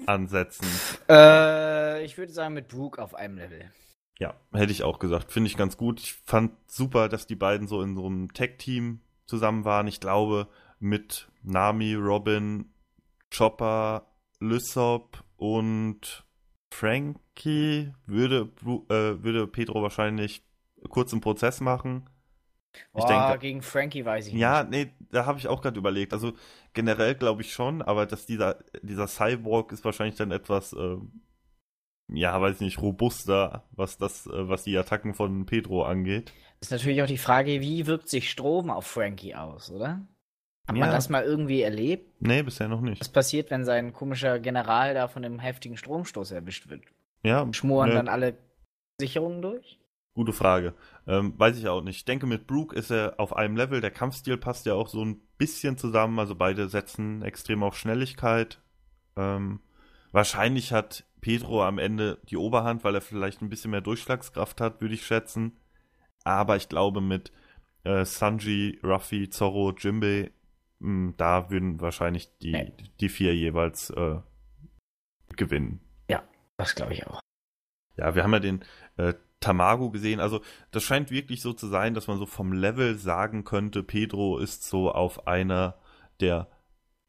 [0.08, 0.68] ansetzen?
[1.08, 3.72] Äh, ich würde sagen mit Brooke auf einem Level.
[4.18, 5.32] Ja, hätte ich auch gesagt.
[5.32, 6.00] Finde ich ganz gut.
[6.00, 9.88] Ich fand super, dass die beiden so in so einem Tech-Team zusammen waren.
[9.88, 10.48] Ich glaube,
[10.80, 12.74] mit Nami, Robin,
[13.32, 14.08] Chopper,
[14.40, 16.26] Lysop und
[16.72, 18.50] Frankie würde,
[18.90, 20.44] äh, würde Pedro wahrscheinlich
[20.90, 22.10] kurz einen Prozess machen.
[22.74, 24.74] Ich Boah, denke, gegen Frankie weiß ich ja, nicht.
[24.74, 26.14] Ja, nee, da habe ich auch gerade überlegt.
[26.14, 26.34] Also
[26.74, 30.98] generell glaube ich schon, aber dass dieser, dieser Cyborg ist wahrscheinlich dann etwas, äh,
[32.12, 36.32] ja, weiß nicht, robuster, was das, äh, was die Attacken von Pedro angeht.
[36.62, 40.08] Ist natürlich auch die Frage, wie wirkt sich Strom auf Frankie aus, oder?
[40.70, 40.86] Hat ja.
[40.86, 42.22] man das mal irgendwie erlebt?
[42.22, 43.02] Nee, bisher noch nicht.
[43.02, 46.84] Was passiert, wenn sein komischer General da von einem heftigen Stromstoß erwischt wird?
[47.24, 47.52] Ja.
[47.54, 47.96] Schmoren ne.
[47.96, 48.38] dann alle
[49.00, 49.80] Sicherungen durch?
[50.14, 50.76] Gute Frage.
[51.08, 51.98] Ähm, weiß ich auch nicht.
[51.98, 53.82] Ich denke, mit Brooke ist er auf einem Level.
[53.82, 56.20] Der Kampfstil passt ja auch so ein bisschen zusammen.
[56.20, 58.62] Also beide setzen extrem auf Schnelligkeit.
[59.18, 59.62] Ähm,
[60.12, 64.82] wahrscheinlich hat Pedro am Ende die Oberhand, weil er vielleicht ein bisschen mehr Durchschlagskraft hat,
[64.82, 65.58] würde ich schätzen.
[66.24, 67.32] Aber ich glaube, mit
[67.86, 70.32] äh, Sanji, Ruffy, Zorro, Jimbei,
[70.80, 72.74] da würden wahrscheinlich die, nee.
[73.00, 74.20] die vier jeweils äh,
[75.36, 75.82] gewinnen.
[76.10, 76.24] Ja,
[76.58, 77.20] das glaube ich auch.
[77.98, 78.64] Ja, wir haben ja den
[78.98, 80.20] äh, Tamago gesehen.
[80.20, 84.38] Also das scheint wirklich so zu sein, dass man so vom Level sagen könnte, Pedro
[84.38, 85.78] ist so auf einer
[86.20, 86.50] der,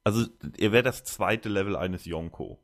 [0.05, 0.27] also
[0.59, 2.61] er wäre das zweite Level eines Yonko.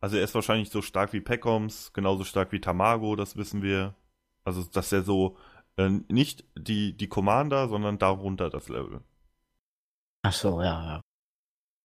[0.00, 3.94] Also er ist wahrscheinlich so stark wie Peckoms, genauso stark wie Tamago, das wissen wir.
[4.44, 5.36] Also dass er so
[5.76, 9.02] äh, nicht die, die Commander, sondern darunter das Level.
[10.22, 11.00] Ach so, ja, ja.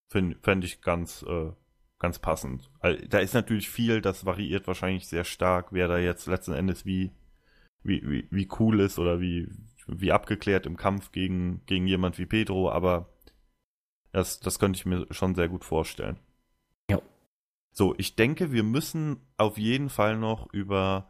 [0.10, 1.52] Fände ich ganz, äh,
[2.00, 2.70] ganz passend.
[2.82, 7.12] Da ist natürlich viel, das variiert wahrscheinlich sehr stark, wer da jetzt letzten Endes wie,
[7.84, 9.48] wie, wie, wie cool ist oder wie,
[9.88, 13.10] wie abgeklärt im Kampf gegen, gegen jemand wie Pedro, aber
[14.12, 16.20] das, das könnte ich mir schon sehr gut vorstellen.
[16.90, 17.02] Ja.
[17.72, 21.10] So, ich denke, wir müssen auf jeden Fall noch über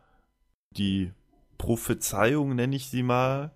[0.71, 1.12] die
[1.57, 3.51] Prophezeiung, nenne ich sie mal,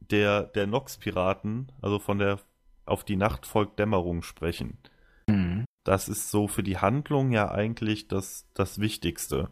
[0.00, 2.40] der, der Nox-Piraten, also von der
[2.88, 4.78] auf die Nacht folgt Dämmerung sprechen.
[5.26, 9.48] Mhm das ist so für die Handlung ja eigentlich das, das Wichtigste.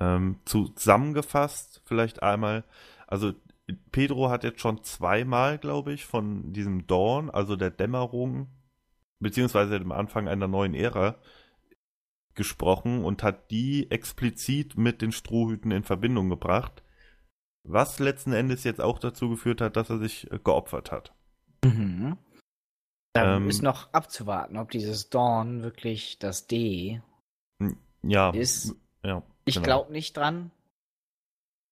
[0.00, 2.64] Ähm, zusammengefasst vielleicht einmal,
[3.06, 3.34] also
[3.92, 8.48] Pedro hat jetzt schon zweimal, glaube ich, von diesem Dawn, also der Dämmerung,
[9.20, 11.18] beziehungsweise dem Anfang einer neuen Ära,
[12.34, 16.82] gesprochen und hat die explizit mit den Strohhüten in Verbindung gebracht,
[17.62, 21.14] was letzten Endes jetzt auch dazu geführt hat, dass er sich geopfert hat.
[21.64, 22.18] Mhm.
[23.16, 27.00] Da ähm, ist noch abzuwarten, ob dieses Dawn wirklich das D
[28.02, 28.74] ja, ist.
[29.02, 29.64] Ja, ich genau.
[29.64, 30.50] glaube nicht dran.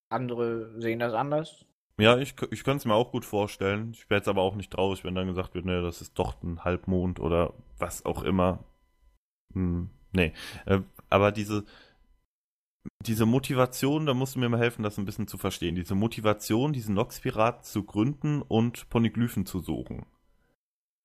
[0.08, 1.64] Andere sehen das anders.
[1.98, 3.92] Ja, ich, ich könnte es mir auch gut vorstellen.
[3.92, 6.42] Ich wäre jetzt aber auch nicht traurig, wenn dann gesagt wird, ne, das ist doch
[6.42, 8.64] ein Halbmond oder was auch immer.
[9.52, 10.32] Hm, nee.
[10.66, 11.64] Äh, aber diese,
[13.02, 15.76] diese Motivation, da musst du mir mal helfen, das ein bisschen zu verstehen.
[15.76, 20.04] Diese Motivation, diesen Nox-Pirat zu gründen und Ponyglyphen zu suchen.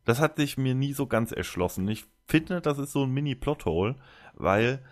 [0.10, 1.88] Das hat sich mir nie so ganz erschlossen.
[1.88, 3.96] Ich finde, das ist so ein Mini-Plothole,
[4.34, 4.84] weil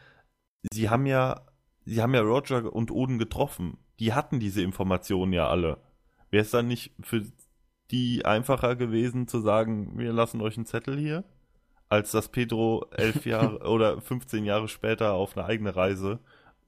[0.71, 1.41] sie haben ja,
[1.85, 3.79] sie haben ja Roger und Oden getroffen.
[3.99, 5.79] Die hatten diese Informationen ja alle.
[6.29, 7.23] Wäre es dann nicht für
[7.89, 11.23] die einfacher gewesen zu sagen, wir lassen euch einen Zettel hier,
[11.89, 16.19] als dass Pedro elf Jahre oder 15 Jahre später auf eine eigene Reise,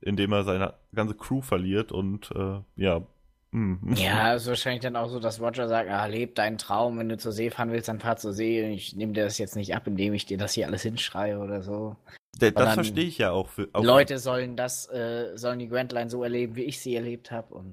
[0.02, 3.06] indem er seine ganze Crew verliert und äh, ja,
[3.52, 3.94] Mhm.
[3.96, 7.18] Ja, ist wahrscheinlich dann auch so, dass Roger sagt, ah, leb deinen Traum, wenn du
[7.18, 8.72] zur See fahren willst, dann fahr zur See.
[8.72, 11.64] Ich nehme dir das jetzt nicht ab, indem ich dir das hier alles hinschreie oder
[11.64, 11.96] so.
[12.38, 13.50] das verstehe ich ja auch.
[13.50, 16.96] Für, auch Leute sollen das, äh, sollen die Grand Line so erleben, wie ich sie
[16.96, 17.64] erlebt habe.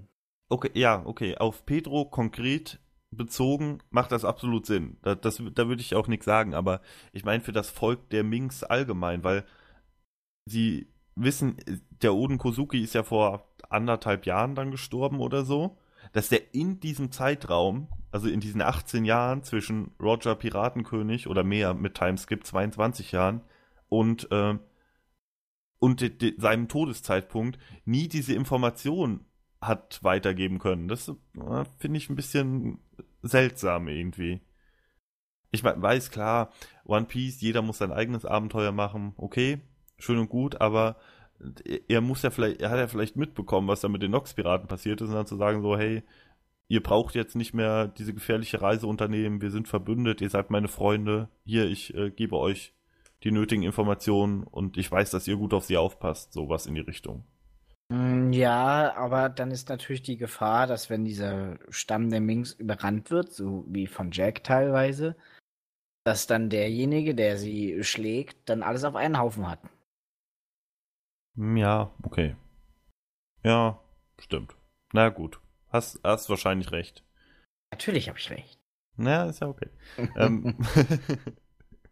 [0.49, 1.37] Okay, ja, okay.
[1.37, 2.79] Auf Pedro konkret
[3.11, 4.97] bezogen macht das absolut Sinn.
[5.03, 6.81] Da, das, da würde ich auch nichts sagen, aber
[7.12, 9.45] ich meine für das Volk der Minks allgemein, weil
[10.47, 11.57] sie wissen,
[12.02, 15.79] der Oden Kosuki ist ja vor anderthalb Jahren dann gestorben oder so,
[16.12, 21.74] dass der in diesem Zeitraum, also in diesen 18 Jahren zwischen Roger Piratenkönig oder mehr
[21.74, 23.40] mit Timeskip 22 Jahren
[23.88, 24.59] und, äh,
[25.79, 29.24] und de, de, seinem Todeszeitpunkt nie diese Information
[29.61, 30.87] hat weitergeben können.
[30.87, 32.79] Das äh, finde ich ein bisschen
[33.22, 34.40] seltsam irgendwie.
[35.50, 36.50] Ich weiß klar,
[36.85, 39.61] One Piece, jeder muss sein eigenes Abenteuer machen, okay,
[39.99, 40.97] schön und gut, aber
[41.89, 45.01] er muss ja vielleicht, er hat ja vielleicht mitbekommen, was da mit den Nox-Piraten passiert
[45.01, 46.03] ist, und dann zu sagen so, hey,
[46.69, 50.69] ihr braucht jetzt nicht mehr diese gefährliche Reise unternehmen, wir sind verbündet, ihr seid meine
[50.69, 52.73] Freunde, hier, ich äh, gebe euch
[53.23, 56.81] die nötigen Informationen und ich weiß, dass ihr gut auf sie aufpasst, sowas in die
[56.81, 57.25] Richtung.
[57.89, 63.11] Mm, ja, aber dann ist natürlich die Gefahr, dass wenn dieser Stamm der Minks überrannt
[63.11, 65.17] wird, so wie von Jack teilweise,
[66.05, 69.61] dass dann derjenige, der sie schlägt, dann alles auf einen Haufen hat.
[71.37, 72.37] Ja, okay.
[73.42, 73.81] Ja,
[74.18, 74.57] stimmt.
[74.92, 75.40] Na gut.
[75.68, 77.05] Hast, hast wahrscheinlich recht.
[77.70, 78.59] Natürlich habe ich recht.
[78.96, 79.68] Na, ist ja okay.
[80.16, 80.57] ähm,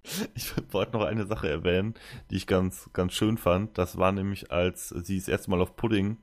[0.34, 1.94] Ich wollte noch eine Sache erwähnen,
[2.30, 3.78] die ich ganz, ganz schön fand.
[3.78, 6.18] Das war nämlich, als sie das erste Mal auf Pudding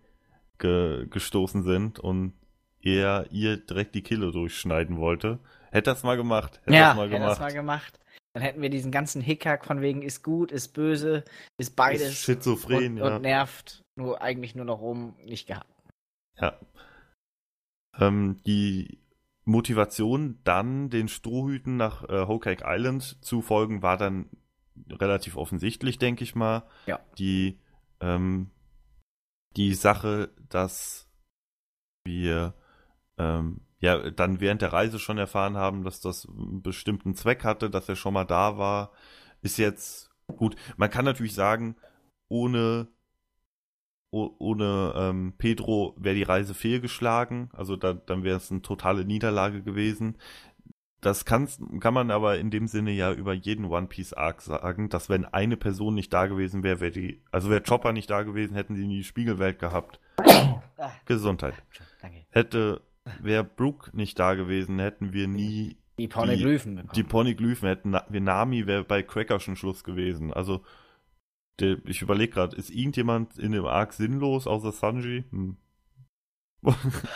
[0.60, 2.34] ge gestoßen sind und
[2.82, 5.40] er ihr direkt die Kille durchschneiden wollte.
[5.72, 6.62] Hätte das mal gemacht.
[6.64, 8.00] Hätte ja, das mal hätte das mal gemacht.
[8.34, 11.26] Dann hätten wir diesen ganzen Hickhack von wegen ist gut, ist böse,
[11.58, 12.10] ist beides.
[12.10, 13.16] Ist schizophren, und, ja.
[13.16, 15.70] Und nervt nur eigentlich nur noch rum, nicht gehabt.
[16.40, 16.58] Ja.
[18.00, 19.00] Ähm, die
[19.44, 24.30] Motivation, dann den Strohhüten nach äh, Hokage Island zu folgen, war dann
[24.90, 26.64] relativ offensichtlich, denke ich mal.
[26.86, 27.00] Ja.
[27.18, 27.60] Die,
[28.00, 28.52] ähm,
[29.58, 31.10] die Sache, dass
[32.06, 32.54] wir
[33.18, 37.70] ähm, ja dann während der Reise schon erfahren haben, dass das einen bestimmten Zweck hatte,
[37.70, 38.92] dass er schon mal da war,
[39.42, 40.56] ist jetzt gut.
[40.78, 41.76] Man kann natürlich sagen,
[42.30, 42.88] ohne
[44.12, 49.64] ohne ähm, Pedro wäre die Reise fehlgeschlagen, also da, dann wäre es eine totale Niederlage
[49.64, 50.18] gewesen.
[51.00, 51.48] Das kann,
[51.80, 55.26] kann man aber in dem Sinne ja über jeden One Piece Arc sagen, dass wenn
[55.26, 58.76] eine Person nicht da gewesen wäre, wäre die, also wäre Chopper nicht da gewesen, hätten
[58.76, 60.00] sie nie die Spiegelwelt gehabt.
[61.06, 61.56] Gesundheit.
[62.02, 62.26] Danke.
[62.30, 62.82] Hätte,
[63.22, 66.94] wäre Brooke nicht da gewesen, hätten wir nie die Poneglyphen bekommen.
[66.96, 70.34] Die Poneglyphen hätten wir Nami wäre bei Cracker schon Schluss gewesen.
[70.34, 70.64] Also
[71.60, 75.26] der, ich überlege gerade, ist irgendjemand in dem Arc sinnlos außer Sanji?
[75.32, 75.58] Hm.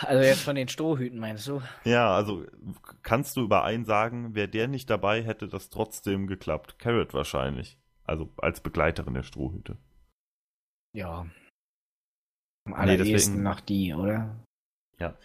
[0.01, 1.61] also jetzt von den Strohhüten meinst du?
[1.83, 2.45] Ja, also
[3.03, 6.79] kannst du über einen sagen, wäre der nicht dabei, hätte das trotzdem geklappt.
[6.79, 7.79] Carrot wahrscheinlich.
[8.05, 9.77] Also als Begleiterin der Strohhüte.
[10.93, 11.27] Ja.
[12.65, 14.35] Am allerersten nee, nach die, oder?
[14.99, 15.15] Ja.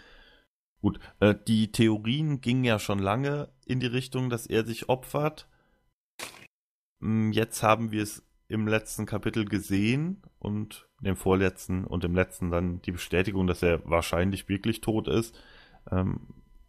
[0.80, 5.46] Gut, äh, die Theorien gingen ja schon lange in die Richtung, dass er sich opfert.
[7.00, 12.50] Hm, jetzt haben wir es im letzten Kapitel gesehen und dem vorletzten und im letzten
[12.50, 15.38] dann die Bestätigung, dass er wahrscheinlich wirklich tot ist.
[15.90, 16.20] Ähm,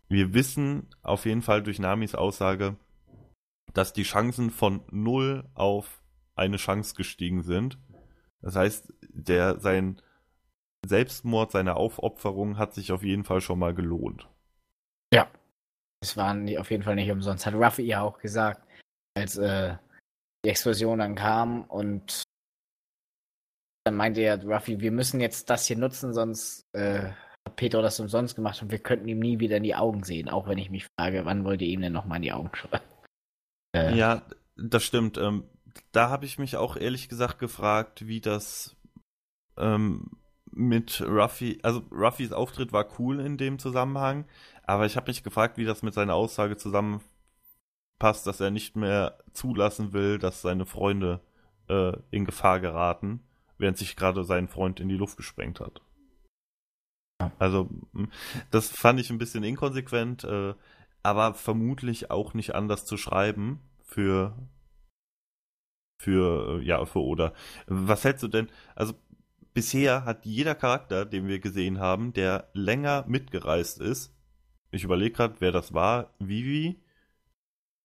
[0.08, 2.76] wir wissen auf jeden Fall durch Namis Aussage,
[3.74, 6.02] dass die Chancen von 0 auf
[6.36, 7.78] eine Chance gestiegen sind.
[8.41, 10.02] Das heißt, der, sein
[10.86, 14.28] Selbstmord, seine Aufopferung hat sich auf jeden Fall schon mal gelohnt.
[15.13, 15.30] Ja.
[16.04, 18.67] Es war auf jeden Fall nicht umsonst, hat Ruffy ja auch gesagt,
[19.15, 19.76] als äh,
[20.44, 22.24] die Explosion dann kam und
[23.84, 27.12] dann meinte er, Ruffy, wir müssen jetzt das hier nutzen, sonst äh,
[27.48, 30.30] hat Pedro das umsonst gemacht und wir könnten ihm nie wieder in die Augen sehen,
[30.30, 32.80] auch wenn ich mich frage, wann wollt ihr ihm denn nochmal in die Augen schauen?
[33.74, 34.24] Äh, ja,
[34.58, 35.17] das stimmt.
[35.17, 35.46] Ähm,
[35.94, 38.76] da habe ich mich auch ehrlich gesagt gefragt, wie das
[39.56, 40.12] ähm,
[40.52, 44.26] mit Ruffy, also Ruffys Auftritt war cool in dem Zusammenhang,
[44.64, 47.02] aber ich habe mich gefragt, wie das mit seiner Aussage zusammen
[48.00, 51.22] passt, dass er nicht mehr zulassen will, dass seine Freunde
[51.70, 53.22] äh, in Gefahr geraten,
[53.58, 55.82] während sich gerade sein Freund in die Luft gesprengt hat.
[57.38, 57.70] Also,
[58.50, 60.56] das fand ich ein bisschen inkonsequent, äh,
[61.04, 64.36] aber vermutlich auch nicht anders zu schreiben für
[66.02, 67.34] für äh, ja für Oda.
[67.68, 68.50] Was hältst du denn?
[68.76, 68.96] Also
[69.54, 74.16] bisher hat jeder Charakter, den wir gesehen haben, der länger mitgereist ist.
[74.72, 76.14] Ich überlege gerade, wer das war.
[76.20, 76.82] Vivi,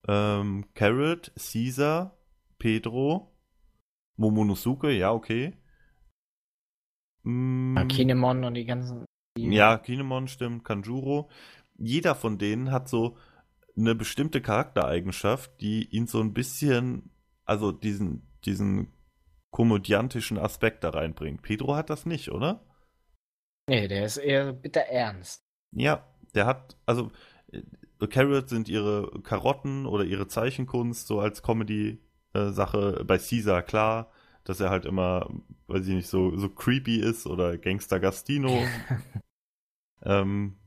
[0.07, 2.16] ähm, Carrot, Caesar,
[2.59, 3.33] Pedro,
[4.16, 5.55] Momonosuke, ja, okay.
[7.22, 9.05] Mm, Kinemon und die ganzen.
[9.37, 9.48] Die...
[9.48, 11.29] Ja, Kinemon stimmt, Kanjuro.
[11.76, 13.16] Jeder von denen hat so
[13.76, 17.11] eine bestimmte Charaktereigenschaft, die ihn so ein bisschen,
[17.44, 18.92] also diesen, diesen
[19.56, 21.40] komödiantischen Aspekt da reinbringt.
[21.40, 22.60] Pedro hat das nicht, oder?
[23.66, 25.46] Nee, der ist eher bitter ernst.
[25.74, 27.10] Ja, der hat, also
[28.10, 33.02] Carrot sind ihre Karotten oder ihre Zeichenkunst, so als Comedy-Sache.
[33.06, 34.12] Bei Caesar klar,
[34.44, 35.30] dass er halt immer,
[35.68, 38.62] weiß ich nicht, so, so creepy ist oder Gangster Gastino.
[40.02, 40.58] ähm,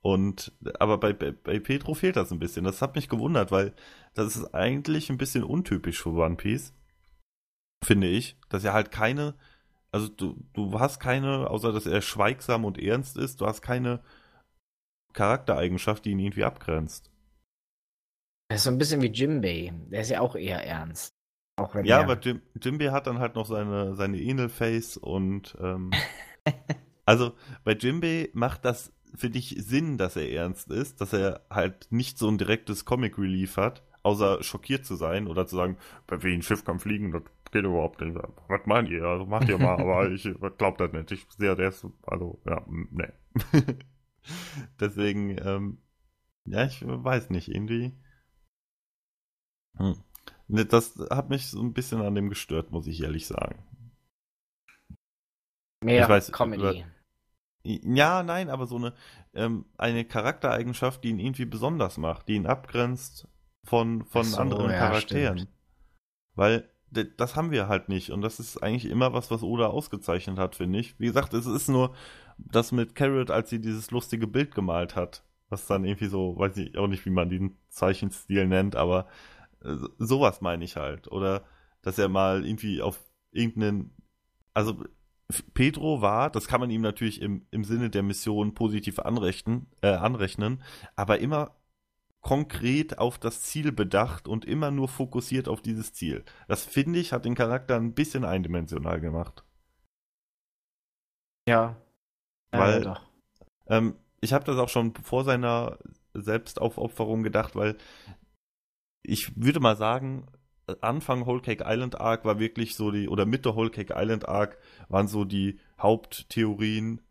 [0.00, 2.64] und, aber bei, bei, bei Petro fehlt das ein bisschen.
[2.64, 3.72] Das hat mich gewundert, weil
[4.14, 6.74] das ist eigentlich ein bisschen untypisch für One Piece.
[7.84, 8.36] Finde ich.
[8.48, 9.34] Dass er halt keine,
[9.92, 14.00] also du, du hast keine, außer dass er schweigsam und ernst ist, du hast keine
[15.12, 17.10] Charaktereigenschaft, die ihn irgendwie abgrenzt.
[18.48, 19.72] Das ist so ein bisschen wie Jimbei.
[19.90, 21.14] Der ist ja auch eher ernst.
[21.56, 25.92] Auch ja, aber Jim, Jimbei hat dann halt noch seine, seine Enel-Face und ähm,
[27.04, 31.86] also bei Jimbei macht das für dich Sinn, dass er ernst ist, dass er halt
[31.90, 35.76] nicht so ein direktes Comic Relief hat, außer schockiert zu sein oder zu sagen,
[36.08, 37.22] wie ein Schiff kann fliegen, das
[37.54, 38.18] geht überhaupt nicht.
[38.48, 39.04] Was meint ihr?
[39.04, 41.12] Also macht ihr mal, aber ich glaub das nicht.
[41.12, 43.14] Ich sehe, der ist, also, ja, ne.
[44.80, 45.78] Deswegen, ähm,
[46.44, 47.96] ja, ich weiß nicht, irgendwie.
[49.76, 49.96] Hm.
[50.48, 53.62] Das hat mich so ein bisschen an dem gestört, muss ich ehrlich sagen.
[55.82, 56.84] Mehr ich weiß, Comedy.
[57.62, 58.94] ja, nein, aber so eine,
[59.34, 63.28] ähm, eine Charaktereigenschaft, die ihn irgendwie besonders macht, die ihn abgrenzt
[63.64, 65.38] von, von so, anderen ja, Charakteren.
[65.38, 65.54] Stimmt.
[66.34, 68.10] Weil das haben wir halt nicht.
[68.10, 70.98] Und das ist eigentlich immer was, was Oda ausgezeichnet hat, finde ich.
[70.98, 71.94] Wie gesagt, es ist nur
[72.38, 75.24] das mit Carrot, als sie dieses lustige Bild gemalt hat.
[75.48, 79.06] Was dann irgendwie so, weiß ich auch nicht, wie man den Zeichenstil nennt, aber
[79.62, 81.10] äh, sowas meine ich halt.
[81.10, 81.44] Oder
[81.82, 83.92] dass er mal irgendwie auf irgendeinen,
[84.54, 84.84] also
[85.54, 89.88] Pedro war, das kann man ihm natürlich im, im Sinne der Mission positiv anrechnen, äh,
[89.88, 90.62] anrechnen,
[90.96, 91.54] aber immer
[92.24, 96.24] konkret auf das Ziel bedacht und immer nur fokussiert auf dieses Ziel.
[96.48, 99.44] Das finde ich, hat den Charakter ein bisschen eindimensional gemacht.
[101.46, 101.76] Ja.
[102.50, 103.00] Weil, ja,
[103.66, 105.78] ähm, ich habe das auch schon vor seiner
[106.14, 107.76] Selbstaufopferung gedacht, weil
[109.02, 110.26] ich würde mal sagen,
[110.80, 114.56] Anfang Whole Cake Island Arc war wirklich so die, oder Mitte Whole Cake Island Arc
[114.88, 117.02] waren so die Haupttheorien.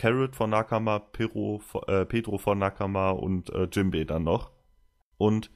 [0.00, 4.50] Carrot von Nakama, Pedro, äh, Pedro von Nakama und äh, Jimbei dann noch.
[5.18, 5.50] Und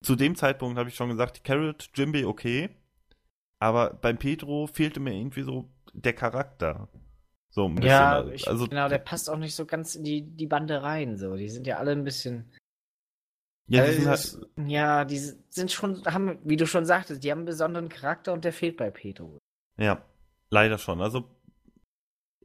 [0.00, 2.70] zu dem Zeitpunkt habe ich schon gesagt, Carrot, Jimbei okay,
[3.58, 6.88] aber beim Pedro fehlte mir irgendwie so der Charakter.
[7.50, 7.90] So ein bisschen.
[7.90, 11.16] Ja, ich, also, genau, der passt auch nicht so ganz in die, die Bande rein.
[11.16, 11.34] So.
[11.34, 12.52] Die sind ja alle ein bisschen
[13.66, 17.40] ja, die, also, halt, ja, die sind schon, haben, wie du schon sagtest, die haben
[17.40, 19.38] einen besonderen Charakter und der fehlt bei Pedro.
[19.78, 20.04] Ja,
[20.48, 21.00] leider schon.
[21.00, 21.28] Also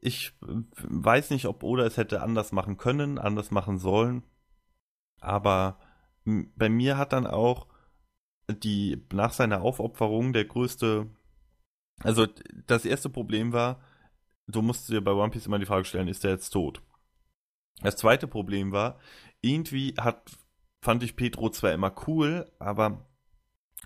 [0.06, 4.22] ich weiß nicht, ob Oda es hätte anders machen können, anders machen sollen.
[5.20, 5.80] Aber
[6.24, 7.66] bei mir hat dann auch
[8.48, 11.08] die nach seiner Aufopferung der größte,
[12.04, 12.28] also
[12.68, 13.80] das erste Problem war,
[14.46, 16.82] du musst dir bei One Piece immer die Frage stellen, ist er jetzt tot?
[17.82, 19.00] Das zweite Problem war,
[19.40, 20.38] irgendwie hat
[20.82, 23.10] fand ich Pedro zwar immer cool, aber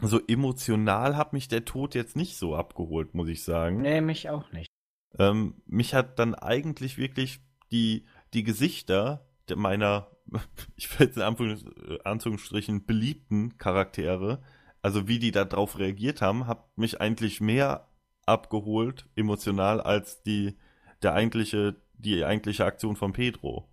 [0.02, 3.80] so emotional hat mich der Tod jetzt nicht so abgeholt, muss ich sagen.
[3.80, 4.70] Nee, mich auch nicht.
[5.18, 7.40] Ähm, mich hat dann eigentlich wirklich
[7.72, 10.08] die, die Gesichter meiner,
[10.76, 14.42] ich will jetzt in Anführungsstrichen, beliebten Charaktere,
[14.82, 17.88] also wie die da drauf reagiert haben, hat mich eigentlich mehr
[18.26, 20.56] abgeholt, emotional, als die,
[21.02, 23.68] der eigentliche, die eigentliche Aktion von Pedro,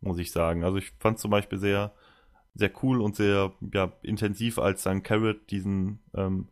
[0.00, 0.64] muss ich sagen.
[0.64, 1.94] Also ich fand zum Beispiel sehr,
[2.54, 6.48] sehr cool und sehr ja, intensiv, als dann Carrot diesen ähm,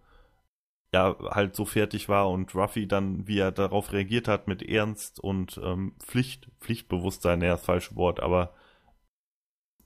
[0.92, 5.20] ja halt so fertig war und Ruffy dann, wie er darauf reagiert hat, mit Ernst
[5.20, 8.54] und ähm, Pflicht, Pflichtbewusstsein, ja, das falsche Wort, aber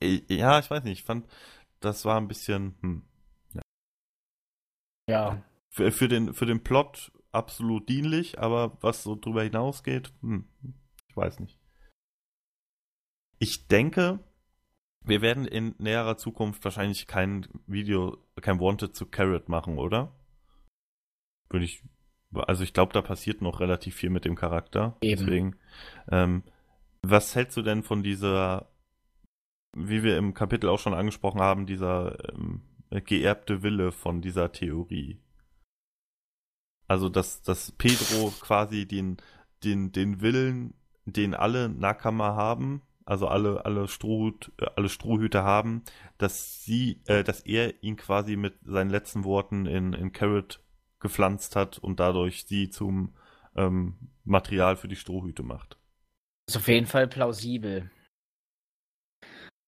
[0.00, 1.26] äh, ja, ich weiß nicht, ich fand,
[1.80, 3.02] das war ein bisschen, hm,
[3.54, 3.62] ja.
[5.08, 5.42] ja.
[5.68, 10.48] Für, für, den, für den Plot absolut dienlich, aber was so drüber hinausgeht, hm,
[11.08, 11.58] ich weiß nicht.
[13.38, 14.20] Ich denke,
[15.00, 20.14] wir werden in näherer Zukunft wahrscheinlich kein Video, kein Wanted zu Carrot machen, oder?
[21.48, 21.82] Würde ich,
[22.32, 24.96] also ich glaube, da passiert noch relativ viel mit dem Charakter.
[25.00, 25.20] Eben.
[25.20, 25.56] Deswegen,
[26.10, 26.42] ähm,
[27.02, 28.70] was hältst du denn von dieser,
[29.76, 35.20] wie wir im Kapitel auch schon angesprochen haben, dieser ähm, geerbte Wille von dieser Theorie?
[36.86, 39.16] Also, dass, dass Pedro quasi den,
[39.64, 40.74] den, den Willen,
[41.06, 45.82] den alle Nakama haben, also alle, alle, Strohhut, äh, alle Strohhüte haben,
[46.18, 50.60] dass sie, äh, dass er ihn quasi mit seinen letzten Worten in, in Carrot
[51.04, 53.14] gepflanzt hat und dadurch sie zum
[53.54, 55.78] ähm, Material für die Strohhüte macht.
[56.46, 57.90] Das ist auf jeden Fall plausibel.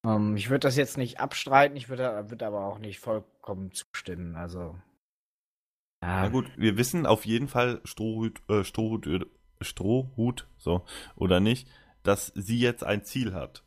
[0.02, 4.34] Ähm, ich würde das jetzt nicht abstreiten, ich würde, würde aber auch nicht vollkommen zustimmen.
[4.34, 4.78] Also.
[6.02, 6.22] Ja.
[6.22, 9.26] Na gut, wir wissen auf jeden Fall Strohhut, äh, Strohhut,
[9.60, 11.68] Strohhut, so, oder nicht,
[12.02, 13.62] dass sie jetzt ein Ziel hat.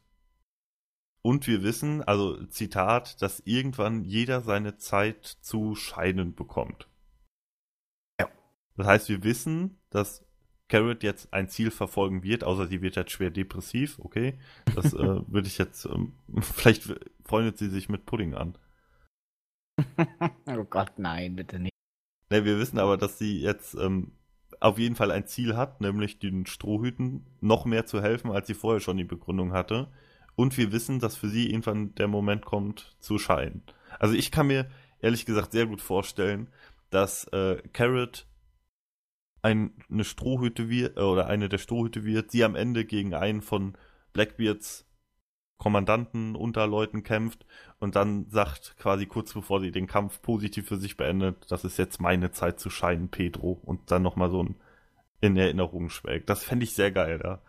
[1.22, 6.90] Und wir wissen, also Zitat, dass irgendwann jeder seine Zeit zu scheinen bekommt.
[8.80, 10.26] Das heißt, wir wissen, dass
[10.70, 14.40] Carrot jetzt ein Ziel verfolgen wird, außer sie wird jetzt schwer depressiv, okay.
[14.74, 16.84] Das äh, würde ich jetzt, ähm, vielleicht
[17.26, 18.58] freundet sie sich mit Pudding an.
[20.48, 21.74] oh Gott, nein, bitte nicht.
[22.30, 24.14] Ne, wir wissen aber, dass sie jetzt ähm,
[24.62, 28.54] auf jeden Fall ein Ziel hat, nämlich den Strohhüten noch mehr zu helfen, als sie
[28.54, 29.92] vorher schon die Begründung hatte.
[30.38, 33.62] Und wir wissen, dass für sie irgendwann der Moment kommt, zu scheinen.
[34.00, 34.70] Also ich kann mir
[35.02, 36.48] ehrlich gesagt sehr gut vorstellen,
[36.92, 38.26] dass äh, Carrot
[39.42, 43.42] ein, eine Strohhüte wird, äh, oder eine der Strohhüte wird, sie am Ende gegen einen
[43.42, 43.78] von
[44.14, 44.86] Blackbeards
[45.58, 47.46] Kommandanten, Unterleuten kämpft
[47.80, 51.78] und dann sagt quasi kurz bevor sie den Kampf positiv für sich beendet, das ist
[51.78, 54.56] jetzt meine Zeit zu scheinen, Pedro, und dann nochmal so ein
[55.22, 56.30] in Erinnerung schwelgt.
[56.30, 57.42] Das fände ich sehr geil, da.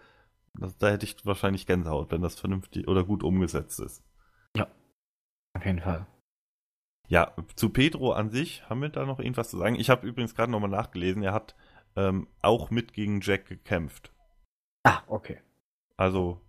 [0.54, 4.02] Das, da hätte ich wahrscheinlich Gänsehaut, wenn das vernünftig oder gut umgesetzt ist.
[4.56, 4.66] Ja,
[5.54, 6.08] auf jeden Fall.
[7.06, 9.76] Ja, zu Pedro an sich haben wir da noch irgendwas zu sagen.
[9.76, 11.54] Ich habe übrigens gerade nochmal nachgelesen, er hat
[11.96, 14.12] ähm, auch mit gegen Jack gekämpft.
[14.84, 15.38] Ah, okay.
[15.96, 16.40] Also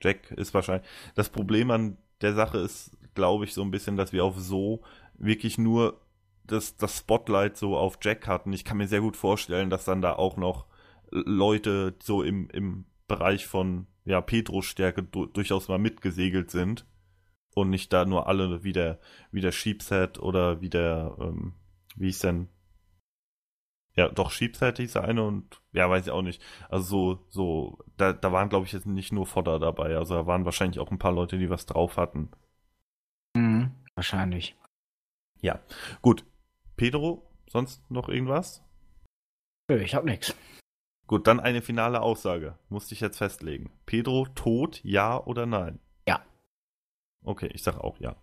[0.00, 0.88] Jack ist wahrscheinlich.
[1.14, 4.82] Das Problem an der Sache ist, glaube ich, so ein bisschen, dass wir auf so
[5.14, 6.00] wirklich nur
[6.44, 8.52] das, das Spotlight so auf Jack hatten.
[8.52, 10.66] Ich kann mir sehr gut vorstellen, dass dann da auch noch
[11.10, 16.86] Leute so im, im Bereich von ja, Petro-Stärke du durchaus mal mitgesegelt sind
[17.54, 19.00] und nicht da nur alle wie der,
[19.30, 21.54] wie der Sheepset oder wie der, ähm,
[21.96, 22.48] wie ist denn?
[24.00, 26.42] Ja, doch, hieß der eine und ja, weiß ich auch nicht.
[26.70, 29.94] Also so, so, da, da waren, glaube ich, jetzt nicht nur Fodder dabei.
[29.94, 32.30] Also da waren wahrscheinlich auch ein paar Leute, die was drauf hatten.
[33.36, 34.56] Mhm, wahrscheinlich.
[35.42, 35.60] Ja,
[36.00, 36.24] gut.
[36.76, 38.64] Pedro, sonst noch irgendwas?
[39.68, 40.34] Ich hab nix.
[41.06, 42.58] Gut, dann eine finale Aussage.
[42.70, 43.70] Musste ich jetzt festlegen.
[43.84, 45.78] Pedro tot, ja oder nein?
[46.08, 46.24] Ja.
[47.22, 48.16] Okay, ich sag auch ja.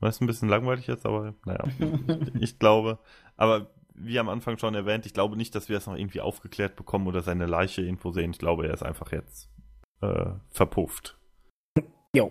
[0.00, 1.64] Das ist ein bisschen langweilig jetzt, aber naja.
[2.40, 2.98] ich glaube,
[3.36, 3.70] aber
[4.04, 7.06] wie am Anfang schon erwähnt, ich glaube nicht, dass wir es noch irgendwie aufgeklärt bekommen
[7.06, 8.32] oder seine Leiche irgendwo sehen.
[8.32, 9.48] Ich glaube, er ist einfach jetzt
[10.00, 11.18] äh, verpufft.
[12.14, 12.30] Jo.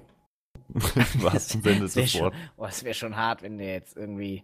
[0.68, 2.40] Was im Sinne des Wortes.
[2.56, 4.44] Oh, es wäre schon hart, wenn der jetzt irgendwie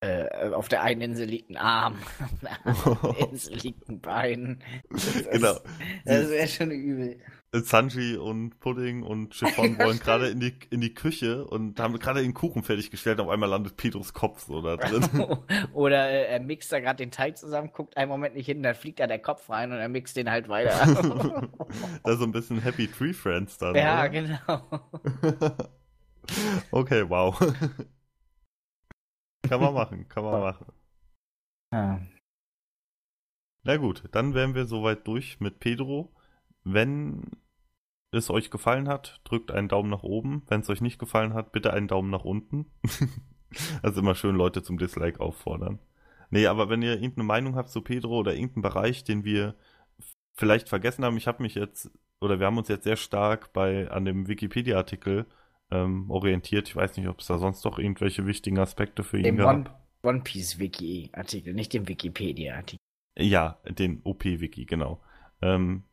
[0.00, 4.62] äh, auf der einen Insel liegt ein Arm, auf der anderen Insel liegt ein Bein.
[4.90, 5.58] Das, genau.
[6.04, 7.20] Das wäre schon übel.
[7.52, 12.22] Sanji und Pudding und Chiffon wollen gerade in die, in die Küche und haben gerade
[12.22, 13.20] den Kuchen fertiggestellt.
[13.20, 15.38] Auf einmal landet Petros Kopf so da drin.
[15.72, 18.74] Oder äh, er mixt da gerade den Teig zusammen, guckt einen Moment nicht hin, dann
[18.74, 20.70] fliegt da der Kopf rein und er mixt den halt weiter.
[22.04, 23.74] da ist so ein bisschen Happy Tree Friends dann.
[23.74, 24.08] Ja, oder?
[24.08, 24.62] genau.
[26.70, 27.38] okay, wow.
[29.48, 30.66] kann man machen, kann man machen.
[31.72, 32.00] Ja.
[33.62, 36.15] Na gut, dann wären wir soweit durch mit Pedro.
[36.68, 37.22] Wenn
[38.10, 40.42] es euch gefallen hat, drückt einen Daumen nach oben.
[40.48, 42.66] Wenn es euch nicht gefallen hat, bitte einen Daumen nach unten.
[43.82, 45.78] also immer schön Leute zum Dislike auffordern.
[46.30, 49.54] Nee, aber wenn ihr irgendeine Meinung habt zu Pedro oder irgendeinen Bereich, den wir
[50.34, 51.88] vielleicht vergessen haben, ich habe mich jetzt,
[52.20, 55.26] oder wir haben uns jetzt sehr stark bei an dem Wikipedia-Artikel
[55.70, 56.66] ähm, orientiert.
[56.66, 59.54] Ich weiß nicht, ob es da sonst noch irgendwelche wichtigen Aspekte für ihn gab.
[59.54, 59.70] One,
[60.02, 62.80] One Piece Wiki-Artikel, nicht dem Wikipedia-Artikel.
[63.16, 65.00] Ja, den OP-Wiki, genau.
[65.40, 65.84] Ähm,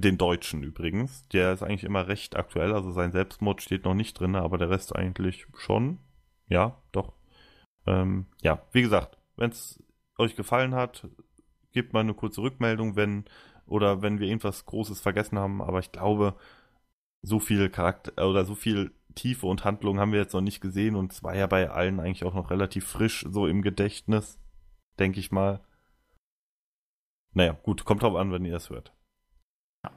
[0.00, 1.28] den deutschen übrigens.
[1.28, 4.70] Der ist eigentlich immer recht aktuell, also sein Selbstmord steht noch nicht drin, aber der
[4.70, 5.98] Rest eigentlich schon.
[6.48, 7.12] Ja, doch.
[7.86, 9.82] Ähm, ja, wie gesagt, wenn es
[10.18, 11.08] euch gefallen hat,
[11.72, 13.24] gebt mal eine kurze Rückmeldung, wenn
[13.66, 16.36] oder wenn wir irgendwas Großes vergessen haben, aber ich glaube,
[17.22, 20.96] so viel Charakter oder so viel Tiefe und Handlung haben wir jetzt noch nicht gesehen
[20.96, 24.38] und es war ja bei allen eigentlich auch noch relativ frisch so im Gedächtnis,
[24.98, 25.60] denke ich mal.
[27.34, 28.92] Naja, gut, kommt drauf an, wenn ihr es hört.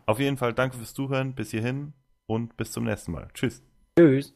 [0.06, 1.94] Auf jeden Fall danke fürs Zuhören, bis hierhin
[2.26, 3.28] und bis zum nächsten Mal.
[3.34, 3.64] Tschüss.
[3.98, 4.34] Tschüss.